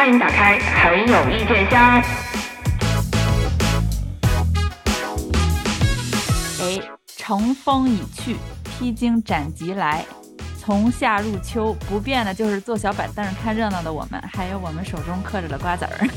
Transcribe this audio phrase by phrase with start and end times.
[0.00, 2.02] 欢迎打开很有意见箱。
[6.58, 6.80] 哎，
[7.18, 10.02] 乘风已去，披荆斩棘来。
[10.58, 15.98] 从夏入秋，不变的就是坐小板凳看热闹的我们，还有我们手中嗑着的瓜子儿。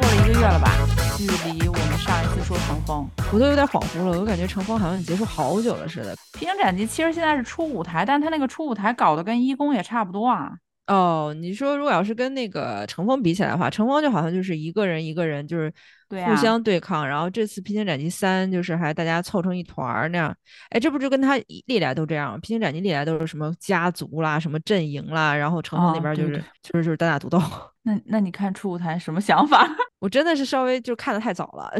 [0.00, 0.72] 过了一个月了吧？
[1.16, 4.20] 距离我们上一次说乘风，我都有点恍惚了。
[4.20, 6.14] 我感觉乘风好像结束好久了似的。
[6.32, 10.52] 披荆斩棘其实现在是出舞台，但他那个出舞台搞得跟一公也差不多啊。
[10.86, 15.72] 哦，你说如果要是跟那个乘风比起来的话，乘风就好像就是一个人一个人就是。
[16.14, 20.32] 互相对抗，然后这次《披荆斩棘三》就是还大家凑成一团儿那样，
[20.70, 27.42] 哎，这不就跟他历来都这样，《披荆斩棘》历来都是什么家族啦、什么阵营啦，然后乘风那边就是就是就是单打独斗。
[27.84, 29.66] 那那你看初舞台什么想法？
[30.00, 31.72] 我真的是稍微就看的太早了，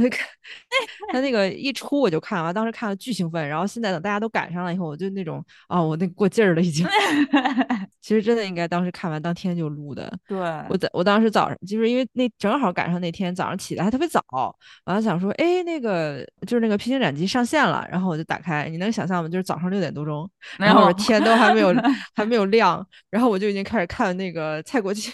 [1.12, 6.86] 他那个一出我就看完，当时看了巨兴奋，然后现在等大家都赶上了以后，我就那种啊，我那过劲儿了已经。
[8.00, 10.10] 其实真的应该当时看完当天就录的。
[10.26, 10.38] 对，
[10.70, 14.22] 我在我当时早上就是因为那正好赶上那天早上起来还特别早，
[14.84, 19.28] 完了想说，哎，那个就是那个《披荆斩棘》上线了，然后我就打开，你能想象吗？
[19.28, 21.74] 就是早上六点多钟，然后天都还没有
[22.14, 25.12] 还没有亮，然后我就已经开始看那个蔡国庆。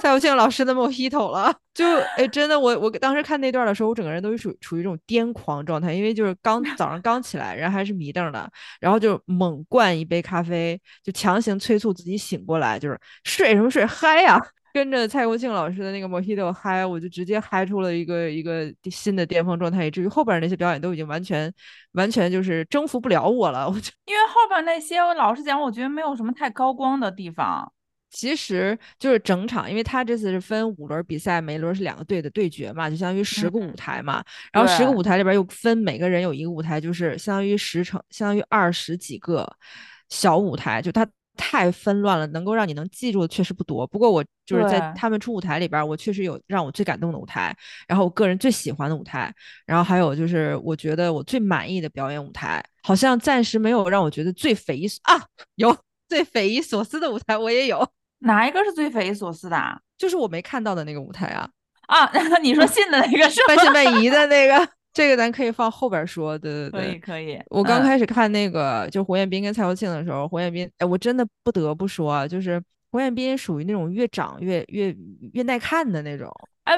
[0.00, 1.84] 蔡国庆老师的 Mojito 了，就
[2.16, 14.40] 哎，真的，我我当时看那段的时候，我整个人都是处处于一种癫狂状态，因为就是刚早上刚起来，人还是迷瞪的，然后就猛灌一杯咖啡，就强行催促自己醒过来，就是睡什么睡，嗨呀，
[14.72, 21.52] 跟着蔡国庆老师的那个 Mojito 嗨，我就直接嗨出了一个一个新的巅峰状态，以至于后边那些表演都已经完全
[21.92, 27.70] 完全就是征服不了我了，我就因为后边那些，我老实讲，我觉得没有什么太高光的地方。
[28.12, 34.22] 其实就是整场，因为他这次是分五轮比赛，每轮是两个队的对决嘛，就相当于十个舞台嘛。
[34.52, 39.50] 然后十个舞台里边又分每个人有一个舞台，就是相当于十乘，相当于二十几个
[40.10, 43.86] 小舞台，就它太纷乱了，能够让你能记住的确实不多。
[43.86, 47.56] 不过我就是在他们出舞台里边，我确实有让我最感动的舞台，
[47.88, 49.34] 然后我个人最喜欢的舞台，
[49.64, 55.18] 然后还有就是我觉得我最满意的表演舞台，好像暂时没有让我觉得最匪夷所啊，
[55.54, 55.74] 有
[56.06, 57.90] 最匪夷所思的舞台我也有。
[58.22, 59.56] 哪一个是最匪夷所思的？
[59.98, 61.48] 就是我没看到的那个舞台啊！
[61.86, 62.10] 啊，
[62.42, 66.38] 你说信的那个是半信半疑的那个，这个咱可以放后边说。
[66.38, 67.40] 对对对，可以可以。
[67.50, 74.94] 我刚开始看那个就胡彦斌跟蔡国庆的时候，胡彦斌，哎，我真的不得不说啊，就是胡彦斌属于那种越长越越
[75.34, 76.28] 越耐看的那种。
[76.64, 76.74] 哎，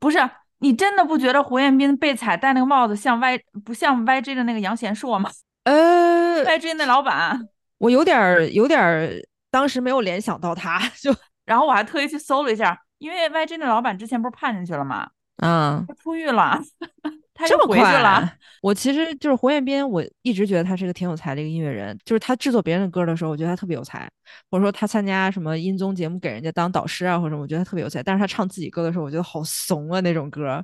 [0.00, 0.18] 不是，
[0.58, 5.30] 你真的不觉得胡彦斌被踩戴那个帽子像 Y 不像 YG 的那个杨贤硕吗？
[5.64, 9.22] 呃，YG 那老板，我有点有点。
[9.56, 11.10] 当时没有联想到他， 就
[11.46, 15.08] 然后我还特意去搜了一下，因为 YG 那老板之前不是判进去了吗？
[15.42, 16.60] 嗯，他出狱了，
[17.32, 18.30] 他这么回去了。
[18.60, 24.06] 我其实就是胡彦斌，我一直觉得他是个挺有才的一个音乐人，就是他制作别人的歌的时候，我觉得他特别有才，
[24.50, 28.02] 或者说他参加什么音综节目给人家当导师啊，或者什么我觉得他特别有才。
[28.02, 30.62] 但是他唱自己歌的时候，我觉得好怂啊那种歌。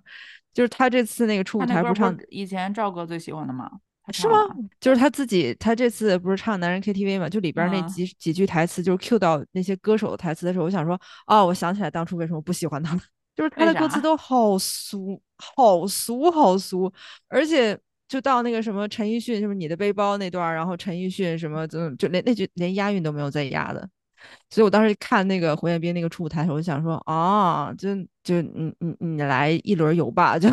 [0.53, 3.71] 就是他这次那个出舞台不唱以前赵哥最喜欢的吗？
[4.11, 4.35] 是吗？
[4.81, 7.29] 就是他自己，他这次不是唱男人 KTV 嘛？
[7.29, 13.01] 就里边那几几句台词，就是 cue 到那些歌手的台词的时候，我想说，哦，我想起来当初为什么不喜欢他了，
[13.37, 16.93] 就是他的歌词都好俗，好俗，好俗，
[17.29, 23.89] 而且就到那个什么陈奕迅，就是你的背包那段，然后陈奕迅什么，就就连那句连押韵都没有再押的，
[24.51, 30.49] 所以我当时看那个胡彦斌那个初舞台的时候，我就想说，啊，就就你你你来一轮游吧，就。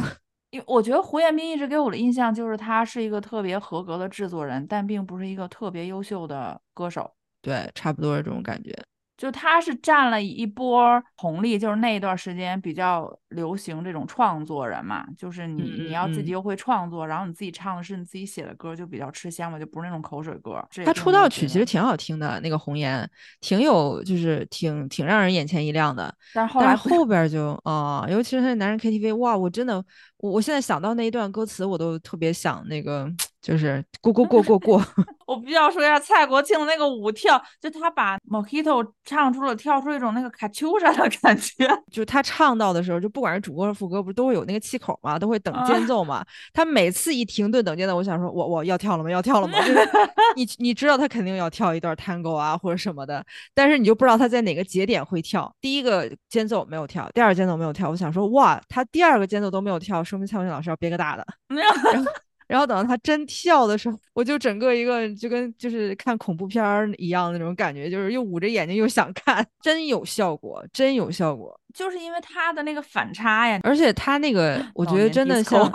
[0.52, 7.12] 因为我觉得胡彦斌一直给我的印象就是他是一个特别合格的制作人，但并不是一个特别优秀的歌手。
[7.42, 8.74] 对，差不多是这种感觉。
[9.20, 20.66] 就他是占了一波红利，就是那一段时间比较流行这种创作人嘛，就是你你要自己又会创作，然后你自己唱的是你自己写的歌，就比较吃香嘛，就不是那种口水歌。
[20.86, 23.04] 他出道曲其实挺好听的，那个《红颜》
[23.42, 26.16] 挺有，就是挺挺让人眼前一亮的。
[26.34, 29.84] 但是后来后边就啊，尤其是他那男人 KTV，哇，我真的。
[30.22, 33.10] 我我现在想到那一段歌词，我都特别想那个，
[33.42, 34.84] 就是过过过过过。
[35.26, 41.68] 我必须要说一下蔡国庆的那个舞跳，就他把 Mojito 唱出了，跳出一种那个卡秋莎的感觉。
[41.92, 46.26] 就他唱到的时候，就不管是主歌副歌，不是都会有那个气口嘛，都会等间奏嘛。
[46.52, 49.12] 他每次一停顿等间奏，我想说，我我要跳了吗？
[49.12, 49.60] 要跳了吗？
[50.36, 55.54] 你你知道他肯定要跳一段 Tango 啊或者什么的，但是你就不知道他在哪个节点会跳。
[55.62, 60.04] 第一个间奏没有跳，第二个间奏没有跳，我想说，哇，他第二个间奏都没有跳。
[60.04, 62.12] 说明蔡国庆老师要憋个大的，然 后
[62.50, 75.72] 然后等到他真跳的时候，我就整个一个就跟就是看恐怖片儿一样那种感觉，就是又捂着眼睛又想看， 真有效果，真有效果，就是因为他的那个反差呀，而且他那个 我觉得真的像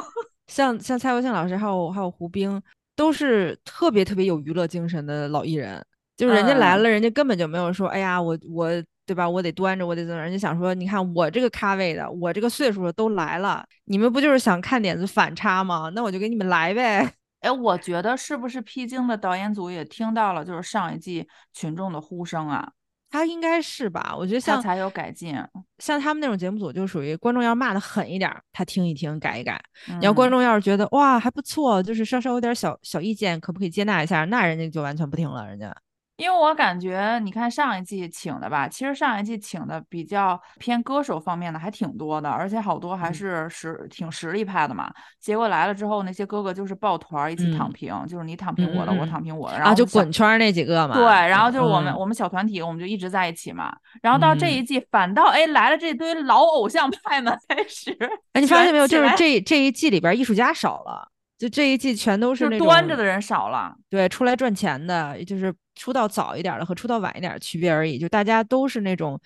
[0.49, 2.61] 像像蔡国庆老师还有还有胡兵
[2.95, 5.83] 都是特别特别有娱乐精神的老艺人。
[6.17, 8.71] 就是人家来了，人家根本就没有说，哎呀，我我
[9.07, 9.29] 对吧？
[9.29, 10.21] 我得端着，我得怎么？
[10.21, 15.91] 人家想说，你看我这个咖位的，我这个岁数都来了，你们不就是想看点子反差吗？
[15.95, 17.13] 那我就给你们来呗。
[17.41, 22.73] 哎，我觉得是不是披荆的导演组也听到了，就是上一季群众的呼声啊？
[23.11, 24.13] 他应该是吧？
[24.19, 25.37] 我觉得像才有改进，
[25.79, 29.63] 像他们那种节目组就属于观众要骂的狠一点，他听一听改一改。
[30.01, 34.25] 你要观众要是觉得哇还不错，就是稍稍有点小小意见，可不可以接纳一下？
[34.25, 35.73] 那人家就完全不听了，人家。
[36.17, 44.93] 因为我感觉，你看上一季请的吧，其实上一季请的比较偏歌手方面的还挺多的，而且好多还是实挺实力派的嘛。
[45.21, 50.95] 结果来了之后，那些哥哥就是抱团一起躺平，就是你躺平我的，我躺平我的，然后就滚圈那几个嘛。
[50.95, 53.75] 对，然后就是我们我们小团体，我们就一直在一起嘛。
[54.01, 57.91] 然后到这一季，反倒哎来了这堆老偶像派们开始。
[58.35, 58.87] 哎，你发现没有？
[58.87, 61.09] 就是这这一季里边艺术家少了。
[61.45, 67.99] 就这一季全都是那种端着的人少了，对，出来赚钱的，就是出道早一点的和出道晚一点区别而已。
[67.99, 69.21] 就大家都是那种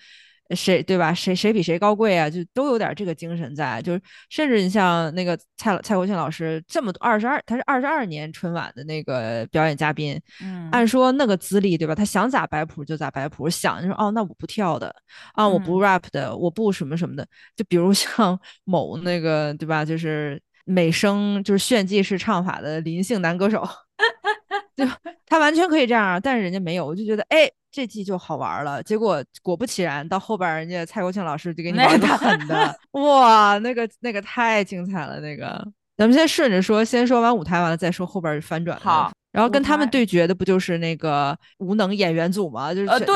[0.53, 1.13] 谁对吧？
[1.13, 2.29] 谁谁比谁高贵啊？
[2.29, 3.81] 就都有点这个精神在。
[3.81, 11.95] 就是甚至你像那个蔡蔡国庆老师这么多二十二，他是二十二年春晚的那个表演嘉宾，嗯，按说那个资历对吧？
[11.95, 14.93] 他想咋摆谱就咋摆谱，想就说哦，那我不跳的
[15.35, 17.25] 啊，我不 rap 的，我不什么什么的。
[17.55, 19.85] 就比如像某那个对吧？
[19.85, 20.37] 就是。
[20.69, 23.67] 美声就是炫技式唱法的林姓男歌手，
[24.77, 24.85] 就
[25.25, 28.81] 他完全可以这样，但是人家没有，我就觉得哎，这季就好玩了。
[28.83, 35.19] 结果果不其然，到后边人家蔡国庆老师就给你玩个狠的， 哇，那个那个太精彩了。
[35.19, 35.65] 那个，
[35.99, 38.79] 咱们先顺着说，先说完舞台完了再说后边翻转。
[38.79, 39.11] 好。
[39.33, 42.73] 然后跟他们对决的不就是那个无能演员组吗？
[42.73, 43.13] 就是呃，对，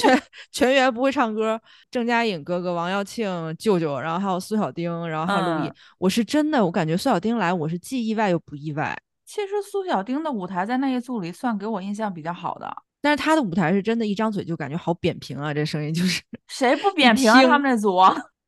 [0.00, 0.22] 全
[0.52, 1.60] 全员不会唱歌，
[1.90, 3.28] 郑嘉颖哥哥、王耀庆
[3.58, 5.72] 舅舅，然后还有苏小丁，然后还有陆毅。
[5.98, 8.96] 我是真的，我感觉苏小丁来，我是既意外又不意外。
[9.26, 12.72] 其实苏小丁的舞台在那一组里算给我印象比较好的，
[13.02, 17.42] 但是他的舞台是真的，一张嘴就感觉好扁平啊，这声音就是谁不扁平啊？
[17.42, 17.98] 他们那组。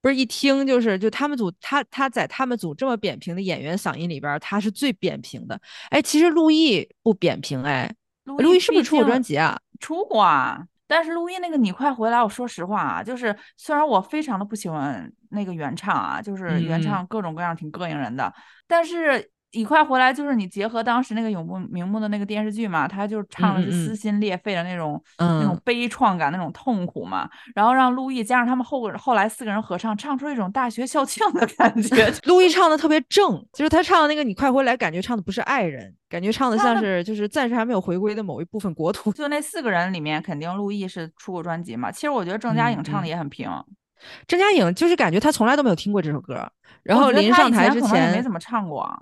[0.05, 5.59] 不是一听就是就他们组他他在他们组这么扁平的演员嗓音里边，他是最扁平的。
[5.89, 7.91] 哎，其实陆毅不扁平哎，
[8.25, 9.59] 陆毅是不是出过专辑啊？
[9.81, 18.31] 出过啊，但是陆毅那个你快回来，我说实话啊，就是虽然我非常的不喜欢那个原唱啊，就是原唱各种各样挺膈应人的，
[18.67, 19.31] 但是。
[19.55, 27.29] 你快回来，就是你结合当时那个永不瞑目的那个电视剧嘛，他就唱的是撕心裂肺的那种，那种悲怆感，那种痛苦嘛。
[27.55, 32.13] 然后让陆毅加上他们后后来四个人合唱，唱出一种大学校庆的感觉。
[32.25, 39.13] 陆毅唱的特别正，就是他唱的那个你快回来，感觉唱的不是爱人，感觉唱的像是就是暂时还没有回归的某一部分国土。
[39.13, 41.91] 就那四个人里面，肯定陆毅是出过专辑嘛。
[41.91, 43.49] 其实我觉得郑嘉颖唱的也很平。
[44.27, 46.47] 郑嘉颖就是感觉他从来都没有听过这首歌，
[46.83, 48.83] 然后临上台之前没怎么唱过。
[48.83, 48.99] 啊，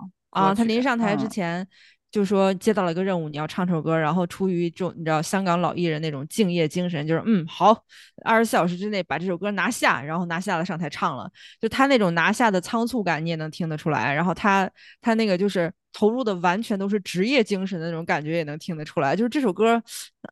[0.55, 1.67] 他临上台之前
[2.11, 7.75] 就说接到了一个任务，你要唱首歌，然后出于这种你知道香港老艺人那种敬业精神，就是嗯好，
[8.23, 11.27] 二十四小时之内把这首歌拿下，然后拿下了上台唱了，
[11.59, 14.69] 就他那种拿下的仓促感你也能听得出来，然后他
[15.01, 19.81] 他那个就是投入的完全都是职业精神的那种感觉也能听得出来，就是这首歌，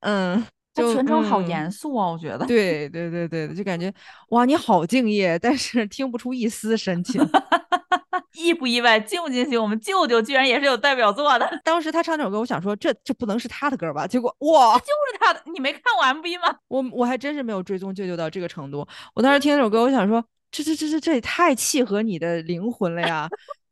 [0.01, 0.45] 嗯，
[0.75, 3.91] 就全程好严肃啊，我觉得， 对对对对，就感觉
[4.29, 7.19] 哇你好敬业，但是听不出一丝深情。
[8.35, 8.99] 意不意外？
[8.99, 9.57] 惊不惊喜？
[9.57, 11.49] 我们舅舅居然也是有代表作的。
[11.63, 14.05] 当时他唱这首歌，我想说这这不能是他的歌吧？
[14.05, 15.41] 结果 哇，就是他的！
[15.53, 16.55] 你没看过 MV 吗？
[16.67, 18.87] 我我还真是没有追踪舅舅到这个程度。
[19.13, 23.27] 我当时听这首歌，我想说这这这这这也太契合你的灵魂了呀！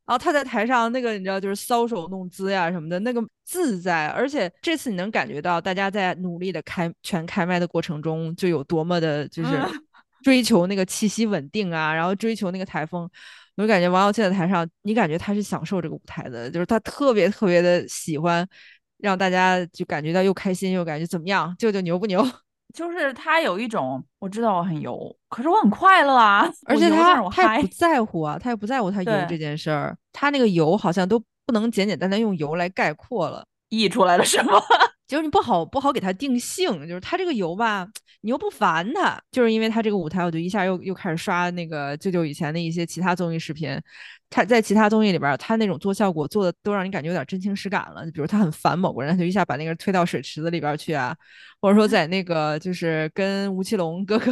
[0.05, 9.51] 然后他在台上那个你知道就是搔首弄姿呀什么的，那个自在，而且这次你能感觉到大家在努力的开全开麦的过程中就有多么的就是
[10.23, 13.07] 追求那个气息稳定啊，然后追求那个台风。
[13.61, 18.47] 我感觉王耀庆在台上，你感觉他是享受这个舞台的，就是他特别特别的喜欢，
[18.99, 21.53] 让大家就感觉到又开心又感觉怎么样？
[21.59, 22.25] 舅舅牛不牛？
[22.73, 34.53] 就是他有一种，我知道我很油，可是我很快乐啊， 而且他他也不在乎啊，他也不在乎他油这件事儿，他那个油好像都不能简简单单用油来概括了，溢出来了是吗？
[35.09, 37.87] 就是你不好不好给他定性，就是他这个油吧，
[38.21, 43.75] 你又不烦他，就是因为他这个舞台，我就一下又又开始刷那个舅舅以前的一些其他综艺视频，
[44.29, 48.05] 他在其他综艺里边，他那种做效果做的都让你感觉有点真情实感了。
[48.05, 51.17] 就比如他很烦某个人，他就一下把那个人推到水池子里边去啊，
[51.59, 54.31] 或者说在那个就是跟吴奇隆哥哥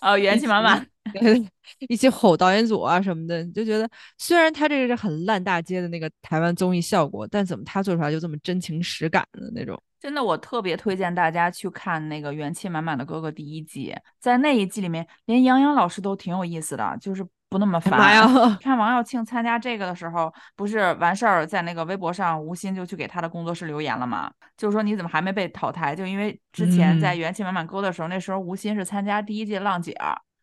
[0.00, 0.84] 啊 元气满满
[1.88, 9.80] 一起吼导演组啊什么的，你就觉得虽然他这个是很烂大街的那个台湾综艺效果，但怎么他做出来就这么真情实感的那种。
[10.06, 18.24] 真的，我特别推荐大家去看那个元气满满的哥哥第一季，在那一季里面，连杨洋老师都挺有意思的，就是不那么烦。
[18.60, 25.96] 看王耀庆参加这个的时候，不是完事儿，在那个微博上，吴昕就去给他的工作室留言了嘛，就是说你怎么还没被淘汰？
[25.96, 29.92] 就因为之前在元气满满哥的时候，那时候吴昕是参加第一届浪姐。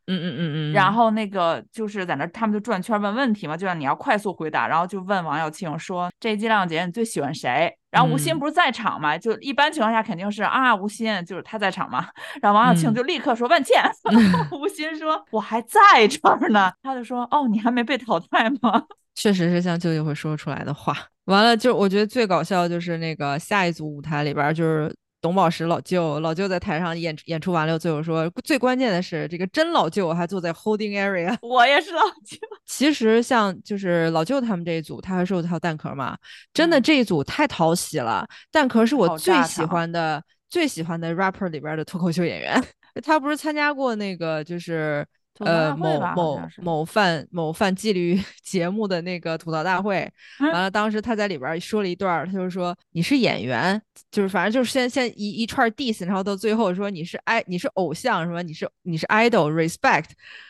[0.08, 12.08] 嗯嗯嗯嗯，然后那个就是在那，他们就转圈问问题嘛，就让你要快速回答，然后就问王耀庆说：“这季亮姐你最喜欢谁？”然后吴昕不是在场嘛，就一般情况下肯定是啊，吴昕就是他在场嘛。
[12.42, 13.82] 然后王耀庆就立刻说：“万茜。”
[14.52, 18.84] 吴昕说：“我还在这儿呢。”他就说：“哦，你还没被淘汰吗？”
[19.16, 20.94] 确实是像舅舅会说出来的话。
[21.26, 24.94] 完了，就我觉得最搞笑就是那个下一组舞台里边就是。
[25.24, 31.34] 董宝石老舅，老舅在台上演演出完了，最后说最关键的是这个真老舅还坐在 holding area。
[31.42, 32.38] 我也是老舅。
[32.68, 36.18] 其实像就是老舅他们这一组，他还是有套蛋壳嘛，
[36.54, 38.28] 真的这一组太讨喜了。
[38.52, 42.62] 蛋壳是我最喜欢的最喜欢的 rapper 里边的脱口秀演员，
[43.02, 45.08] 他不是参加过那个就是。
[45.40, 50.08] 呃，某某某犯某犯纪律节目的那个吐槽大会，
[50.40, 50.52] 完。
[50.52, 60.10] 了，当时他在里边说了一段，他就说你是演员，就是反正就是先先一一串 diss，然后到最后说你是爱你是偶像，什么你是你是 idol，respect，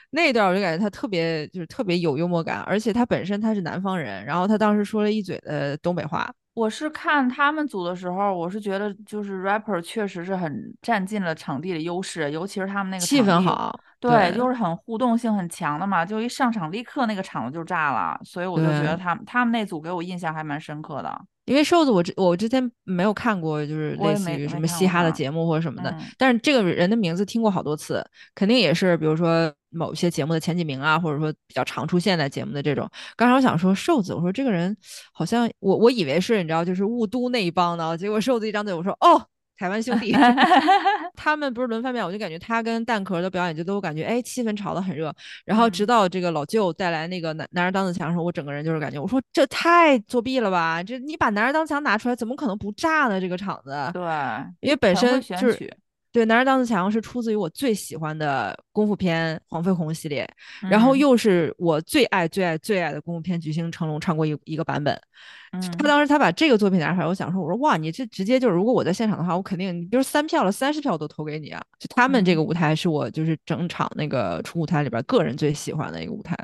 [0.09, 6.29] 那一段我就感觉他特别就是特别有幽默感，而且他本身他是南方人，然后他当时说了一嘴的东北话。
[6.53, 21.21] 我是看他们组的时候，我是觉得就是 rapper 确实是很占尽了场地的优势，尤其是他们那个气氛好，对，就是很互动性很强的嘛，就一上场立刻那个场子就炸了，所以我就觉得他们他们那组给我印象还蛮深刻的。
[21.45, 32.89] 因为瘦子，我之我之前没有看过，就是类似于什么嘻哈的节目或者什么的，但是这个人的名字听过好多次，肯定也是比如说某些节目的前几名啊，或者说比较常出现在节目的这种。
[33.15, 34.75] 刚才我想说瘦子，我说这个人
[35.11, 39.27] 好像我我以为是你知道，就是雾都那一帮的，结果瘦子一张嘴，我说哦。
[39.57, 40.11] 台湾兄弟，
[41.15, 45.13] 他们不是轮番表演，我就感觉他跟蛋壳的表演就都感觉哎气氛炒得很热，
[45.45, 53.21] 然后直到这个老舅带来那个男男人当自强的时候，我整个人就是感觉我说这太作弊了吧，这你把男人当强拿出来，怎么可能不炸呢？
[53.21, 54.01] 这个场子，对，
[54.59, 55.71] 因为本身就是
[56.13, 60.25] 对男人当自强是出自于我最喜欢的功夫片黄飞鸿系列，
[60.69, 64.97] 然后又是我最爱最爱最爱的功夫片巨星成龙唱过一一个版本。
[65.51, 71.61] 他当时他把这个作品拿出来，我想说，我说哇，你这直接就是，如果我在现场的话，我肯定，你比如三票了，三十票都投给你啊！
[71.79, 76.37] 就他们这个舞台是我就是整场那个出舞台里边个人最喜欢的一个舞台。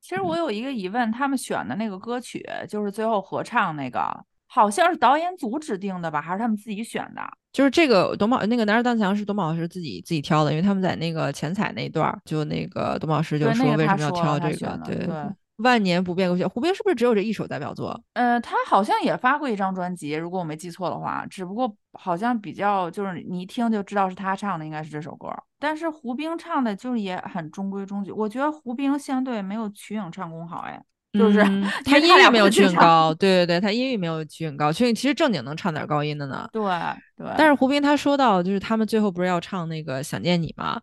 [0.00, 4.00] 其实我有一个疑问，他们选的那个歌曲，就是最后合唱那个，
[4.46, 7.22] 好像是导演组指定的吧，还是他们自己选的？
[7.56, 15.08] 就是这个董宝那个男儿当强是董宝老师自己自己挑的，因为他们在那个前彩那段，就那个董宝老师就说为什么要挑这个，对。
[15.60, 17.98] 万年不变歌曲，胡兵是不是只有这一首代表作？
[18.12, 25.30] 呃，他好像也发过一张专辑，如果我没记错的话，只不过好像比较就是你一听就知道是他唱的，应该是这首歌。
[25.58, 30.82] 但是胡兵唱的就是也很中规中矩，我觉得胡兵相对没有瞿颖唱功好哎。
[31.12, 31.38] 就是
[31.84, 36.46] 他音域没有曲颖高，对对对，他音域没有曲颖高，曲颖其实正经能唱点高音的呢。
[36.52, 36.62] 对
[37.16, 37.26] 对。
[37.38, 40.78] 但是胡斌他说到，就是他们最后不是要唱那个想见你吗？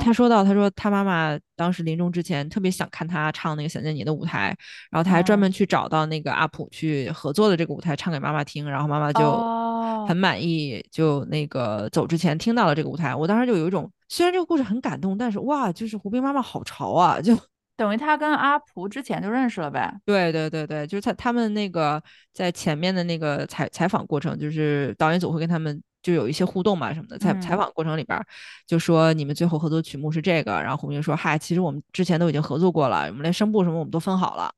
[0.00, 4.56] 他说到，他说他妈妈当时临终之前特别想看他唱那个想见你的舞台，
[4.90, 13.14] 然后他还专门去找到那个阿普去合作的这个舞台唱给妈妈听，然后妈妈就很满意，就那个走之前听到了这个舞台。
[13.14, 17.36] 我当时就有一种，虽然这个故事很感动，但是哇，就是胡斌妈妈好潮啊，就。
[17.76, 19.94] 等于他跟阿蒲之前就认识了呗？
[20.06, 22.02] 对对对对，就是他他们那个
[22.32, 27.18] 在前面的那个采采访过程，就是导演组会跟他们就有一些互动嘛什么的。
[27.18, 28.18] 在采访过程里边，
[28.66, 34.50] 就说你们最后合作曲目是这个，然后胡兵说：“嗨，其实我们之前都已经合作过了，我们连声部什么我们都分好了。”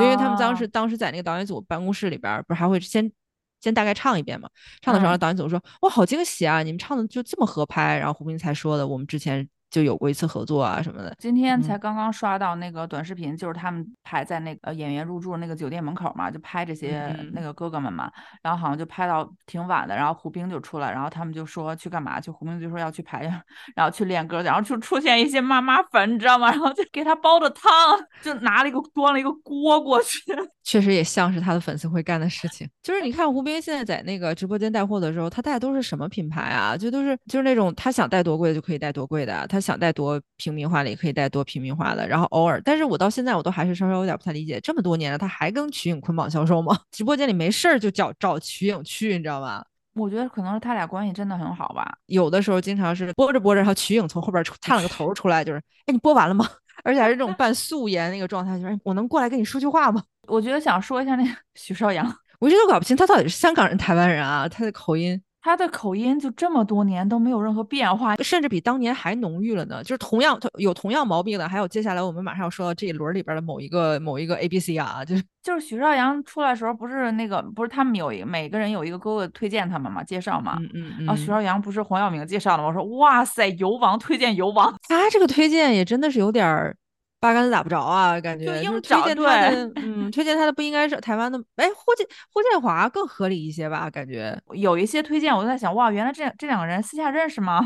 [0.00, 3.12] 因为他们当时当时在那个导演组办公室里边，不是还会先
[3.60, 4.48] 先大概唱一遍嘛？
[4.80, 6.62] 唱的时候导演组说：“哇，好惊喜啊！
[6.62, 11.16] 你们唱的就这么合拍。”然后胡兵才说的：“我们之前。”就有过一次合作啊什么的。
[11.18, 18.12] 今天才刚刚刷到那个短视频，就是他们排在那个演员入住那个酒店门口嘛，就拍这些那个哥哥们嘛。
[18.42, 22.20] 然后好像就拍到挺晚的，然后胡兵就出来，然后他们就说去干嘛？
[22.20, 23.22] 去胡兵就说要去排，
[23.74, 26.50] 然后去练歌，然后就出现一些妈妈粉，你知道吗？
[26.52, 30.20] 然后就给他煲的汤，就拿了一个端了一个锅过去。
[30.62, 32.68] 确实也像是他的粉丝会干的事情。
[32.82, 36.76] 就是你看胡兵现在在那个直播间带货的时候，他带的都是什么品牌啊？
[36.76, 39.61] 就都是就是那种他想带多贵的就可以带多贵的，他。
[39.62, 46.78] 想带多平民化的也可以带多平民化的，然后偶尔，但是我到现在我都还是稍稍有点不太理解，这么多年了，他还跟瞿颖捆绑销售吗？
[46.90, 49.64] 直播间里没事儿就找找瞿颖去，你知道吗？
[49.94, 51.96] 我觉得可能是他俩关系真的很好吧。
[52.06, 56.48] 有的时候经常是播着播着，然后瞿颖从后边探了个头出来，就是，哎，你播完了吗？
[56.84, 60.02] 而且还是这种半素颜那个状态，就是我能过来跟你说句话吗？
[60.26, 65.20] 我觉得想说一下那个许绍洋，我一直都搞不清他到底是香港人、台湾人啊，他的口音。
[65.42, 69.82] 他的口音就这么多年都没有任何变化，甚至比当年还浓郁了呢。
[69.82, 82.68] 就是同样有同样毛病的，还有接下来我们马上要说到这一轮里边的某一个某一个 A B C 啊，就是就是许绍洋出来的时候，不是那个不是他们有一个每个人有一个哥哥推荐他们嘛，介绍嘛，嗯嗯嗯，啊许绍洋不是黄晓明介绍的吗？
[82.68, 86.76] 我说哇塞，油王推荐油王，他这个推荐也真的是有点儿。
[87.22, 93.88] 八竿子打不着啊，感觉就是推荐他的，嗯，推荐他的不应该是台湾的，哎，霍建霍建华更合理一些吧？
[93.88, 97.60] 感觉有一些推荐，我都在想，哇，原来这这两个人私下认识吗？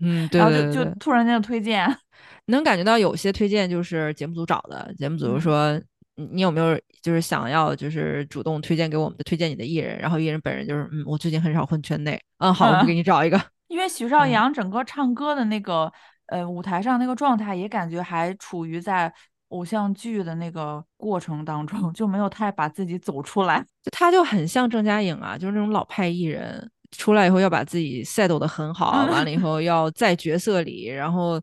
[0.00, 1.86] 嗯， 对然后就就突然间推荐，
[2.46, 5.80] 能感觉到有些推荐就是节目组找的，节目组说
[6.16, 15.92] 你有没有就是想要就是主动推荐给我们的推荐你的艺人，然后艺人本人就是嗯，我最近很少混圈内，嗯，好，我们给你找一个，因为许绍洋整个唱歌的那个。
[16.26, 19.12] 呃，舞台上那个状态也感觉还处于在
[19.48, 23.64] 偶像剧的那个过程当中， 就没有太把自己走出来。
[23.82, 31.40] 就 他就很像郑嘉颖啊，就是那种老派艺人，出来以后要把自己 set 的很好，完了以 后要在角色里，然后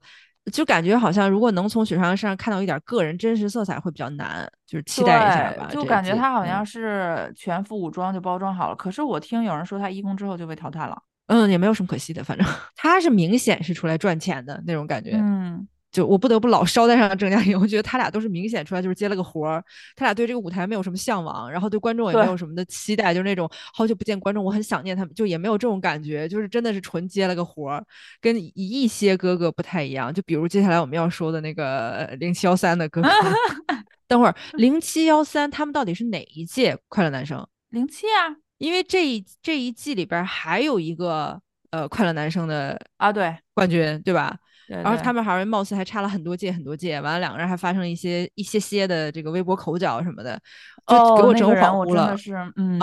[0.51, 5.69] 就感觉好像如果能从许绍洋身上看到一点个人真实色彩会比较难，就是期待一下吧。
[5.71, 11.01] 就感觉他好像是全副武装就包装好了，可是我听有人说他一公之后就被淘汰了。
[11.33, 12.45] 嗯，也没有什么可惜的，反正
[12.77, 15.11] 他是明显是出来赚钱的那种感觉。
[15.15, 19.63] 嗯，就我不得不老捎带上郑嘉颖，我觉得他俩都是明显出来就是接了个活儿，
[19.95, 27.83] 他俩对这个舞台没有什么向往，然后对观众也没有什么的期待，就是那种好久不见观众，我很想念他们，就也没有这种感觉，就是真的是纯接了个活儿，
[28.21, 30.13] 跟一些哥哥不太一样。
[30.13, 33.09] 就比如接下来我们要说的那个零七幺三的哥哥，
[34.07, 37.47] 等会儿零七幺三他们到底是哪一届快乐男生？
[37.69, 38.37] 零七啊。
[38.63, 41.37] 因为这一这一季里边还有一个
[41.71, 44.33] 呃快乐男生的啊对冠军对吧？
[44.69, 50.39] 然后他们好像貌似还差了很多届很多届，完了两个人还发生了一些一些些的这个微博口角什么的，
[50.87, 52.17] 就给我整恍惚了。
[52.17, 52.79] 是嗯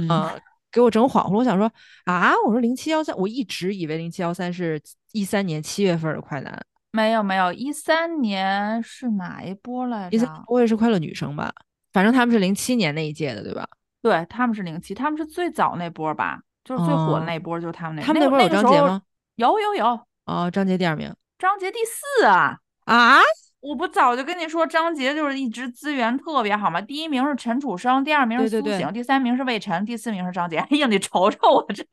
[0.70, 1.38] 给我整恍惚了。
[1.38, 1.72] 我想说
[2.04, 4.78] 啊，我说零七幺三，我一直以为零七幺三是
[5.12, 10.44] 一三年七月份的快男，没有没有，一三年是哪一波来着？
[10.46, 11.50] 我也是快乐女生吧，
[11.94, 13.66] 反正他们是零七年那一届的对吧？
[14.02, 18.02] 对他们是零七，他们是最早那波吧，就是最火的那波，就是他们那。
[18.02, 19.02] 他们那波有张杰吗？
[19.36, 20.00] 有有有。
[20.26, 21.15] 哦，张杰第二名。
[21.39, 23.19] 张杰第四啊啊！
[23.60, 26.80] 我不早就跟你说，张杰就是一直资源特别好嘛。
[26.80, 30.56] 第一名是陈楚生，第二名是苏醒，第三名是魏晨，第四名是张杰。
[30.56, 31.84] 哎呀，你瞅瞅我这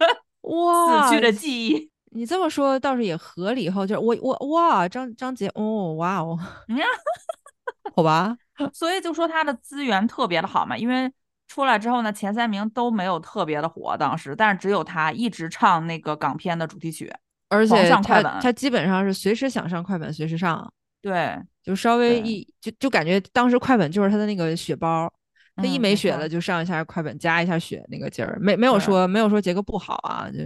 [0.41, 1.91] 哇死去的记忆。
[2.11, 6.39] 你这么说倒是也合理后，就是我我哇张张杰哦哇哦，
[7.95, 8.37] 好吧。
[8.73, 11.11] 所以就说他的资源特别的好嘛，因为。
[11.47, 17.09] 出来之后呢，前三名都没有特别的火，当时，但是只有他一直唱那个港片的主题曲，
[17.47, 20.69] 而且他他基本上是随时想上快本随时上，
[21.01, 25.11] 对，就稍微一就就感觉当时快本就是他的那个血包，
[25.55, 30.39] 他一没血了就上一下快本加一下血那个劲儿，没没有说没有说杰哥不好啊，就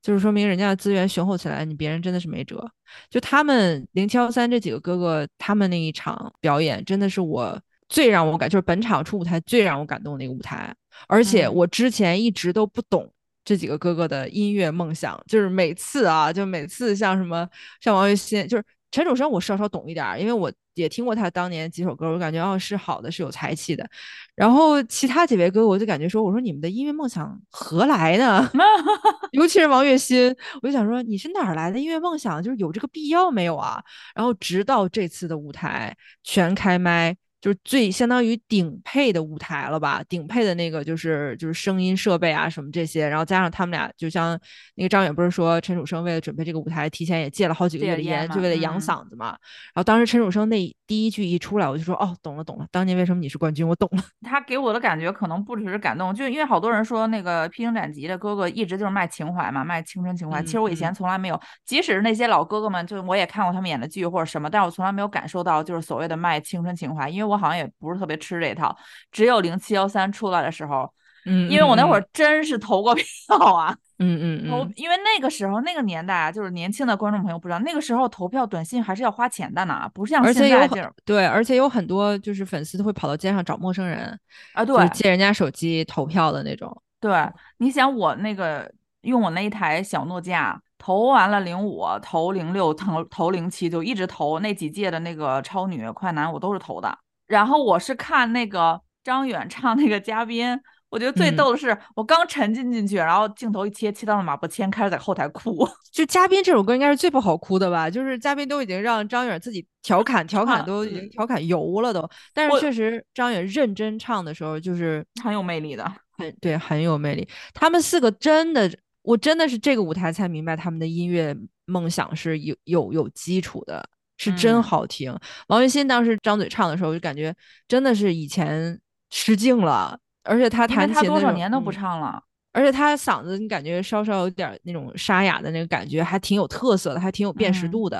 [0.00, 2.66] 就是说明人家的资源雄厚起来，你别人真的是没辙。
[3.10, 7.60] 就他们零七幺三这几个哥哥，他们那一场表演真的是我。
[7.88, 10.74] 最让我感就是本场出舞台最让我感动的一个舞台，
[11.08, 13.10] 而且我之前一直都不懂
[13.44, 17.48] 这几个哥哥的音乐梦想，就是每次啊，就每次像什么
[17.80, 23.88] 像王栎鑫，就是陈楚生，我稍稍懂一点，因为我也听过他当年几首歌，我感觉哦是好的，是有才气的。
[24.34, 28.50] 然后其他几位哥哥，我就感觉说，我说你们的音乐梦想何来呢？
[29.32, 32.42] 尤其是王栎鑫，我就想说你是哪儿来的音乐梦想？
[32.42, 33.80] 就是有这个必要没有啊？
[34.14, 37.16] 然后直到这次的舞台全开麦。
[37.40, 44.38] 就是最相当于顶配的舞台了吧，顶配的那个就是就是声音设备啊什么这些，然后加上他们俩，就像
[44.74, 49.28] 那个张远不是说陈楚生为了准备这个舞台，提前也戒了好几个月的烟，就为了养嗓子嘛。
[49.28, 54.02] 然后当时陈楚生那第一句一出来，我就说哦，懂了懂了，当年为什么你是冠军，我懂了。
[54.28, 60.42] 他给我的感觉可能不只是感动，就因为好多人说那个披荆斩棘的哥哥一直就是卖情怀嘛，卖青春情怀。
[60.42, 67.36] 其实我以前从来没有，即使是那些老哥哥们，就我也看过他们演的剧或者什么，但我从来没有感受到就是所谓的卖青春情怀，因为我。
[67.36, 68.74] 好像也不是特别吃这套，
[69.12, 70.90] 只有零七幺三出来的时候，
[71.26, 84.18] 嗯，因为我那会儿真是投过 票啊，嗯嗯投，因为那个时候那个年代啊，就是年轻的观众朋友不知道，那个时候投票短信还是要花钱的呢，不是像现在这对，而且有很多就是粉丝都会跑到街上找陌生人
[84.52, 86.74] 啊，对，借人家手机投票的那种。
[87.00, 87.12] 对，
[87.58, 88.70] 你想我那个
[89.02, 90.60] 用我那一台小诺基亚。
[90.78, 96.96] 投完了零五，投零六，投投零七，就一直投那几届的那个超女快男，我都是投的。
[97.26, 100.56] 然后我是看那个张远唱那个嘉宾，
[100.88, 105.68] 我觉得最逗的是，我刚沉浸进去，然后镜头一切，切到了马伯骞，开始在后台哭。
[105.92, 107.90] 就嘉宾这首歌应该是最不好哭的吧？
[107.90, 112.08] 就是嘉宾都已经让张远自己调侃调侃，都已经调侃油了都。
[112.32, 115.84] 但是确实张远认真唱的时候，就是很有魅力的，
[116.16, 117.28] 很对，很有魅力。
[117.52, 118.70] 他们四个真的。
[119.06, 121.32] 我真的是这个舞台才明白他们的音乐
[121.66, 125.16] 梦想是有有有基础的，是真好听。
[125.46, 127.32] 王栎鑫当时张嘴唱的时候，就感觉
[127.68, 132.22] 真的是以前失敬了，而且他弹琴，他多少年都不唱了。
[132.52, 137.98] 而且他嗓子，你感觉稍稍有点那种沙哑的那个感觉，还挺有特色的，还挺有辨识度的。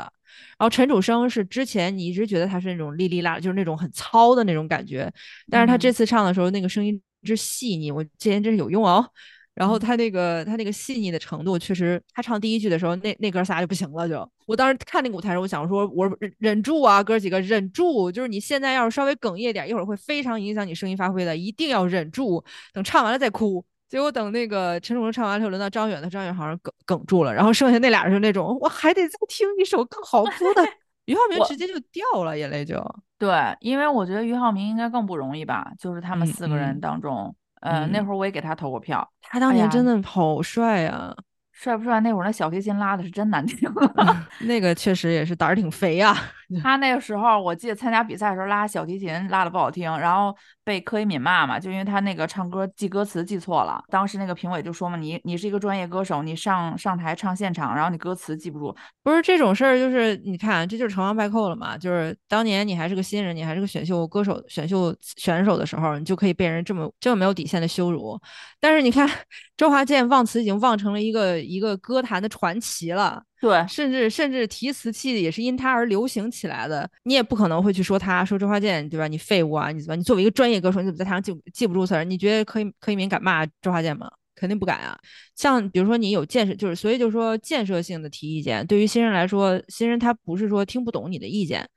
[0.59, 5.13] 然后陈楚生是之前你一直觉得他是那种哩哩啦，就是那种很糙的那种感觉，
[5.51, 9.07] 但是他这次唱的时候，那个声音之细腻，我今天真是有用哦。
[9.57, 14.31] 然后他那个他那个细腻的程度，确实，他唱第一句的时候，那那哥仨就不行了，就。
[14.47, 23.65] 我当时看那个舞台时候，我想说，我忍忍住啊，哥几个忍住，就是你现在要是稍微哽咽点，一会儿会非常影响你声音发挥的，一定要忍住，等唱完了再哭。
[23.89, 30.63] 结果等那个陈楚生唱完之后，轮到张远的，张远好像哽哽住了，然后剩下那俩人就那种，我还得再听一首更好 哭的。
[31.07, 32.85] 俞灏明直接就掉了眼泪，就。
[33.17, 37.35] 对，因为我觉得俞灏明应该更不容易吧，就是他们四个人当中，
[37.67, 41.15] 呃，那会儿我也给他投过票，他当年真的好帅啊。
[41.53, 41.99] 帅不帅？
[42.01, 43.71] 那会儿那小提琴拉的是真难听，
[44.47, 46.15] 那个确实也是胆儿挺肥呀。
[46.63, 53.83] 他那个时候，我记得参加比赛的时候拉小提琴拉的不好听，然后被柯以敏骂嘛，就因为他那个唱歌记歌词记错了。
[53.89, 61.77] 当时那个评委就说嘛：“你你是一个专业歌手，你上上台唱现场，然后你歌词记不住，不是这种事儿，就是你看，这就是成王败寇了嘛。
[61.77, 68.19] 就是当年你还是个新人，你还是个选秀歌手、选秀选手的时候，你就可以被人这么这么没有底线的羞辱。
[68.61, 69.07] 但是你看。
[69.57, 76.89] ”周华健忘词已经忘成了一个一个歌坛的传奇了，对，甚至甚至提词器也是因他而流行起来的。
[77.03, 79.07] 你也不可能会去说他，说周华健，对吧？
[79.07, 79.71] 你废物啊！
[79.71, 79.97] 你怎么？
[79.97, 82.05] 你作为一个专业歌手，你怎么在台上记记不住词儿？
[82.05, 84.11] 你觉得柯以柯以敏敢骂周华健吗？
[84.37, 84.97] 肯定不敢啊。
[85.35, 91.69] 像比如说你有建设，就是所以就是说建设性的提意见，对于新人来说，新人他不是说听不懂你的意见。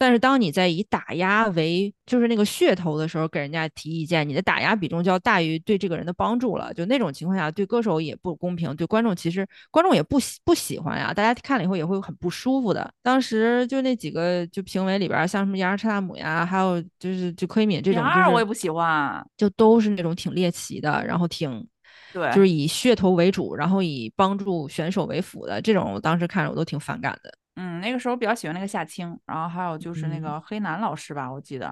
[0.00, 6.72] 但是当你在以打压为就是那个噱头的时候，给人家提意见，你的打压比重就要大于对这个人的帮助了。
[6.72, 11.12] 就那种情况下，对歌手也不公平，对观众其实观众也不喜不喜欢呀。
[11.12, 12.88] 大家看了以后也会很不舒服的。
[13.02, 21.66] 当时就那几个就评委里边，像什么杨彻大姆呀，还有就是就柯以敏这种，就是我也不喜欢，就都是那种挺猎奇的，然后挺
[22.12, 27.32] 对，就是以噱头为主，然后以帮助选手为辅的这种，我当时看着我都挺反感的。
[27.56, 31.68] 嗯，那个时候比较喜欢那个夏青，然后还有就是那个黑楠老师吧，我记得。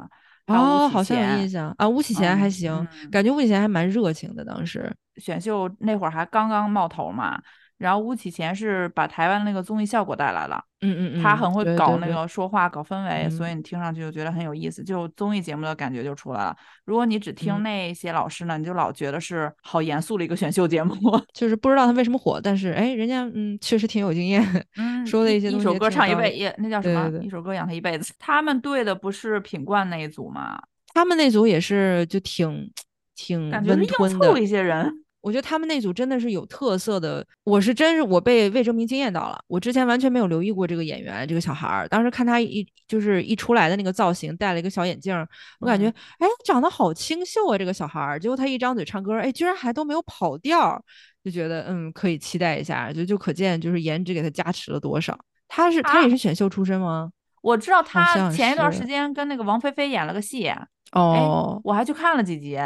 [0.46, 1.88] 哦，好像有印象啊。
[1.88, 4.44] 吴启贤还行，感觉吴启贤还蛮热情的。
[4.44, 7.40] 当时选秀那会儿还刚刚冒头嘛。
[7.78, 16.56] 然后巫启贤是把台湾那个综艺效果带来了，嗯嗯嗯，他很会搞那个说话、搞氛围，所以你听上去就觉得很有意思，就综艺节目的感觉就出来了。
[16.86, 20.94] 如果你只听那些老师呢，你就老觉得是好严肃的一个选秀节目，
[21.34, 24.42] 就是不知道他为什么火，但是哎，人家嗯确实挺有经验，
[24.78, 25.66] 嗯，说的一些东西。
[25.66, 27.22] 一首歌唱一辈子，那叫什么？
[27.22, 28.14] 一首歌养他一辈子。
[28.18, 30.58] 他们对的不是品冠那一组吗？
[30.94, 32.72] 他们那组也是就挺
[33.14, 34.90] 挺温吞的一些人。
[35.26, 39.36] 我觉得他们那组真的是有特色的，我是真是我被魏哲鸣惊艳到了。
[39.48, 41.88] 我之前完全没有留意过这个演员，这个小孩儿。
[41.88, 45.12] 当时看他一就是一出来的那个造型，戴了一个小眼镜，
[45.58, 45.88] 我感觉
[46.20, 48.20] 哎长得好清秀啊，这个小孩儿。
[48.20, 50.80] 结果他一张嘴唱歌，哎居然还都没有跑调，
[51.24, 55.18] 就觉得嗯可以期待一下，就就可见就是颜值给他加持了多少。
[55.48, 57.10] 他是他也是选秀出身吗？
[57.42, 60.48] 我知道他前一段时间跟那个王菲菲演了个戏
[60.92, 62.56] 哦，我还去看了几集。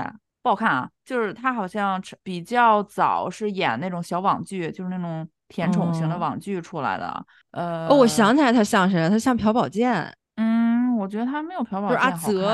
[0.42, 7.26] 不好看啊，就是他好像比较早是演那种小网剧，就是那种甜宠型的网剧出来的。
[7.50, 10.10] 呃，哦，我想起来他像谁了，他像朴宝剑。
[10.36, 12.48] 嗯，我觉得他没有朴宝剑阿泽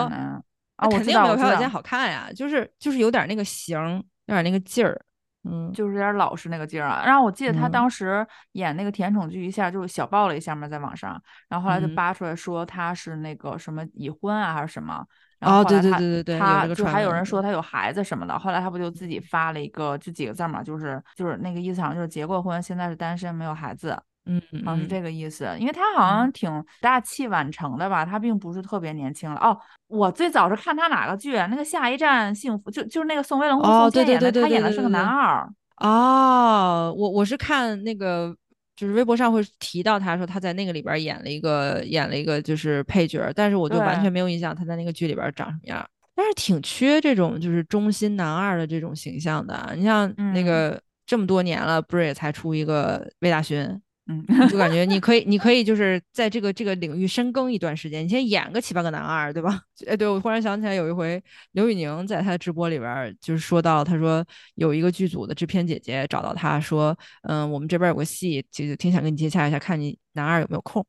[0.77, 3.79] 啊，肯定没有朴宝剑好看呀，就是就是有点那个型，
[4.27, 5.01] 有点那个劲儿，
[5.44, 7.05] 嗯，就是有点老实那个劲儿啊。
[7.07, 15.07] 然后我记得他当时演那个甜宠剧，一下就小爆了一下嘛，在网上，然后后来就扒出来说他是那个什么已婚啊，还是什么。
[15.47, 29.41] 哦，对对对对对，他就还有人说他有孩子什么的，后来他不就自己发了一个就几个字嘛，就是就是那个意思好像就是结过婚，现在是单身没有孩子，嗯，好像是这个意思，因为他好像挺大器晚成的吧，他并不是特别年轻了。
[29.41, 29.57] 哦，
[29.87, 35.49] 我最早是看他哪个剧，那个下一站幸福，就就是那个宋威龙和宋茜演的，他演的是个男二。
[35.79, 38.35] 哦，我我是看那个。
[38.77, 45.85] 就是微博上会提到他说他在那个里边演了一个演了一个就是配角，但是我就完全没有印象他在那个剧里边长什么样。
[46.15, 49.75] 但是挺缺这种就是中心男二的这种形象的。
[49.77, 53.81] 你像那个这么多年了，不是也才出一个魏大勋？
[54.09, 59.61] 嗯，就感觉你 可以，你可以就是在这个这个领域深耕一段时间，你先演个七八个男二，对吧？
[59.87, 61.21] 哎，对我忽然想起来，有一回
[61.53, 70.87] 刘宇宁在他的直播里边就是说到，他说有一个剧组的制片姐姐找到他说，嗯，我们这边有个戏，就挺想跟你接洽一下，看你男二有没有空。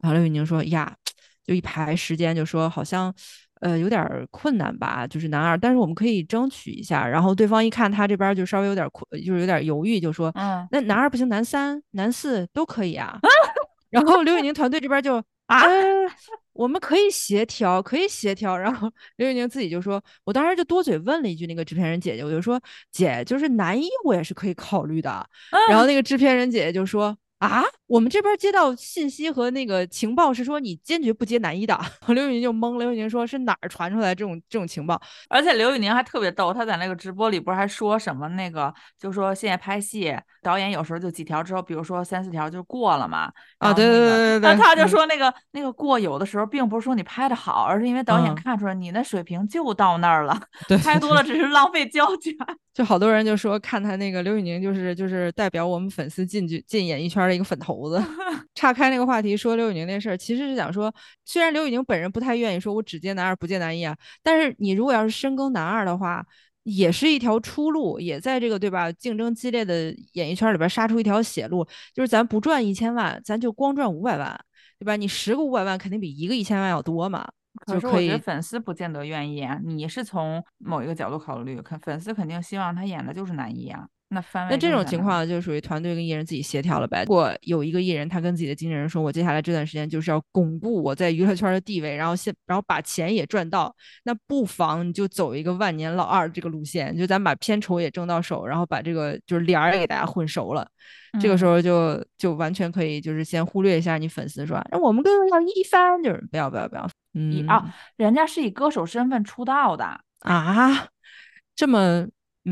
[0.00, 0.94] 然后刘宇宁说呀，
[1.44, 3.14] 就一排时间，就说好像
[3.60, 7.06] 呃有点困难吧，就是男二，但是我们可以争取一下。
[7.06, 13.18] 然后对方一看他这边就稍微有点困，就是有点犹豫，就说，嗯，那男二不行，男三、男四都可以啊。
[13.90, 15.62] 然后刘宇宁团队这边就啊，
[16.52, 18.56] 我们可以协调，可以协调。
[18.56, 25.26] 然后刘宇宁自己就说，我当时就多嘴问了一句那个制片人姐姐，我就说，姐，就是男一我也是可以考虑的。
[25.68, 27.16] 然后那个制片人姐姐就说。
[27.38, 32.78] 啊，我们这边接到信息和那个情报是说你坚决不接男一的， 刘宇宁就懵。
[32.78, 34.98] 刘宇宁说是哪儿传出来这种这种情报？
[35.28, 43.30] 而且刘宇宁还特别逗，他在那个直播里不是还说什么那个，就说现在拍戏导演有时候就几条之后，比如说三四条就过了嘛。
[43.58, 44.40] 啊，对对对对对。
[44.40, 50.40] 那他就说那个那个过有的时候并不是说你拍的好，而是因为导演看出来你那水平就到那儿了，
[50.82, 52.34] 拍多了只是浪费胶卷。
[52.72, 58.02] 就好多人就说看他那个刘宇宁就是就是代表我们粉丝进去进演艺圈的一个粉头子。
[58.54, 60.92] 岔开那个话题说刘宇宁那事儿，其实是想说，
[61.24, 66.24] 虽然刘宇宁本人不太愿意说我只接男二不接男一啊，但是你如果要是深耕男二的话，
[66.62, 71.66] 也是一条出路，也在这个对吧竞争激烈的演艺圈里边杀出一条血路。
[71.94, 74.38] 就是咱不赚一千万，咱就光赚五百万，
[74.78, 74.96] 对吧？
[74.96, 77.28] 你十个五百万肯定比一个一千万要多嘛。
[77.64, 79.58] 可是我觉得粉丝不见得愿意啊。
[79.64, 83.86] 你是从某一个角度考虑，肯粉丝肯定希望他演的就是男一啊。
[84.16, 87.02] 那翻那这种情况就属于团队跟艺人自己协调了呗。
[87.02, 93.74] 如果有一个艺人他跟自己的经纪人说，我接下来这段时间就是要巩固我在娱乐圈的地位，然后先然后把钱也赚到，
[94.04, 100.66] 那不妨你就走一个万年老二这个路线，就咱把片酬也挣到手，然后把这个就是脸儿也给大家混熟了。
[101.20, 106.88] 这个时候就就完全可以就是先忽略一下你粉丝说，那我们更要一番，就是不要不要不要。
[107.12, 110.88] 嗯啊，人家是以歌手身份出道的啊，
[111.54, 112.06] 这么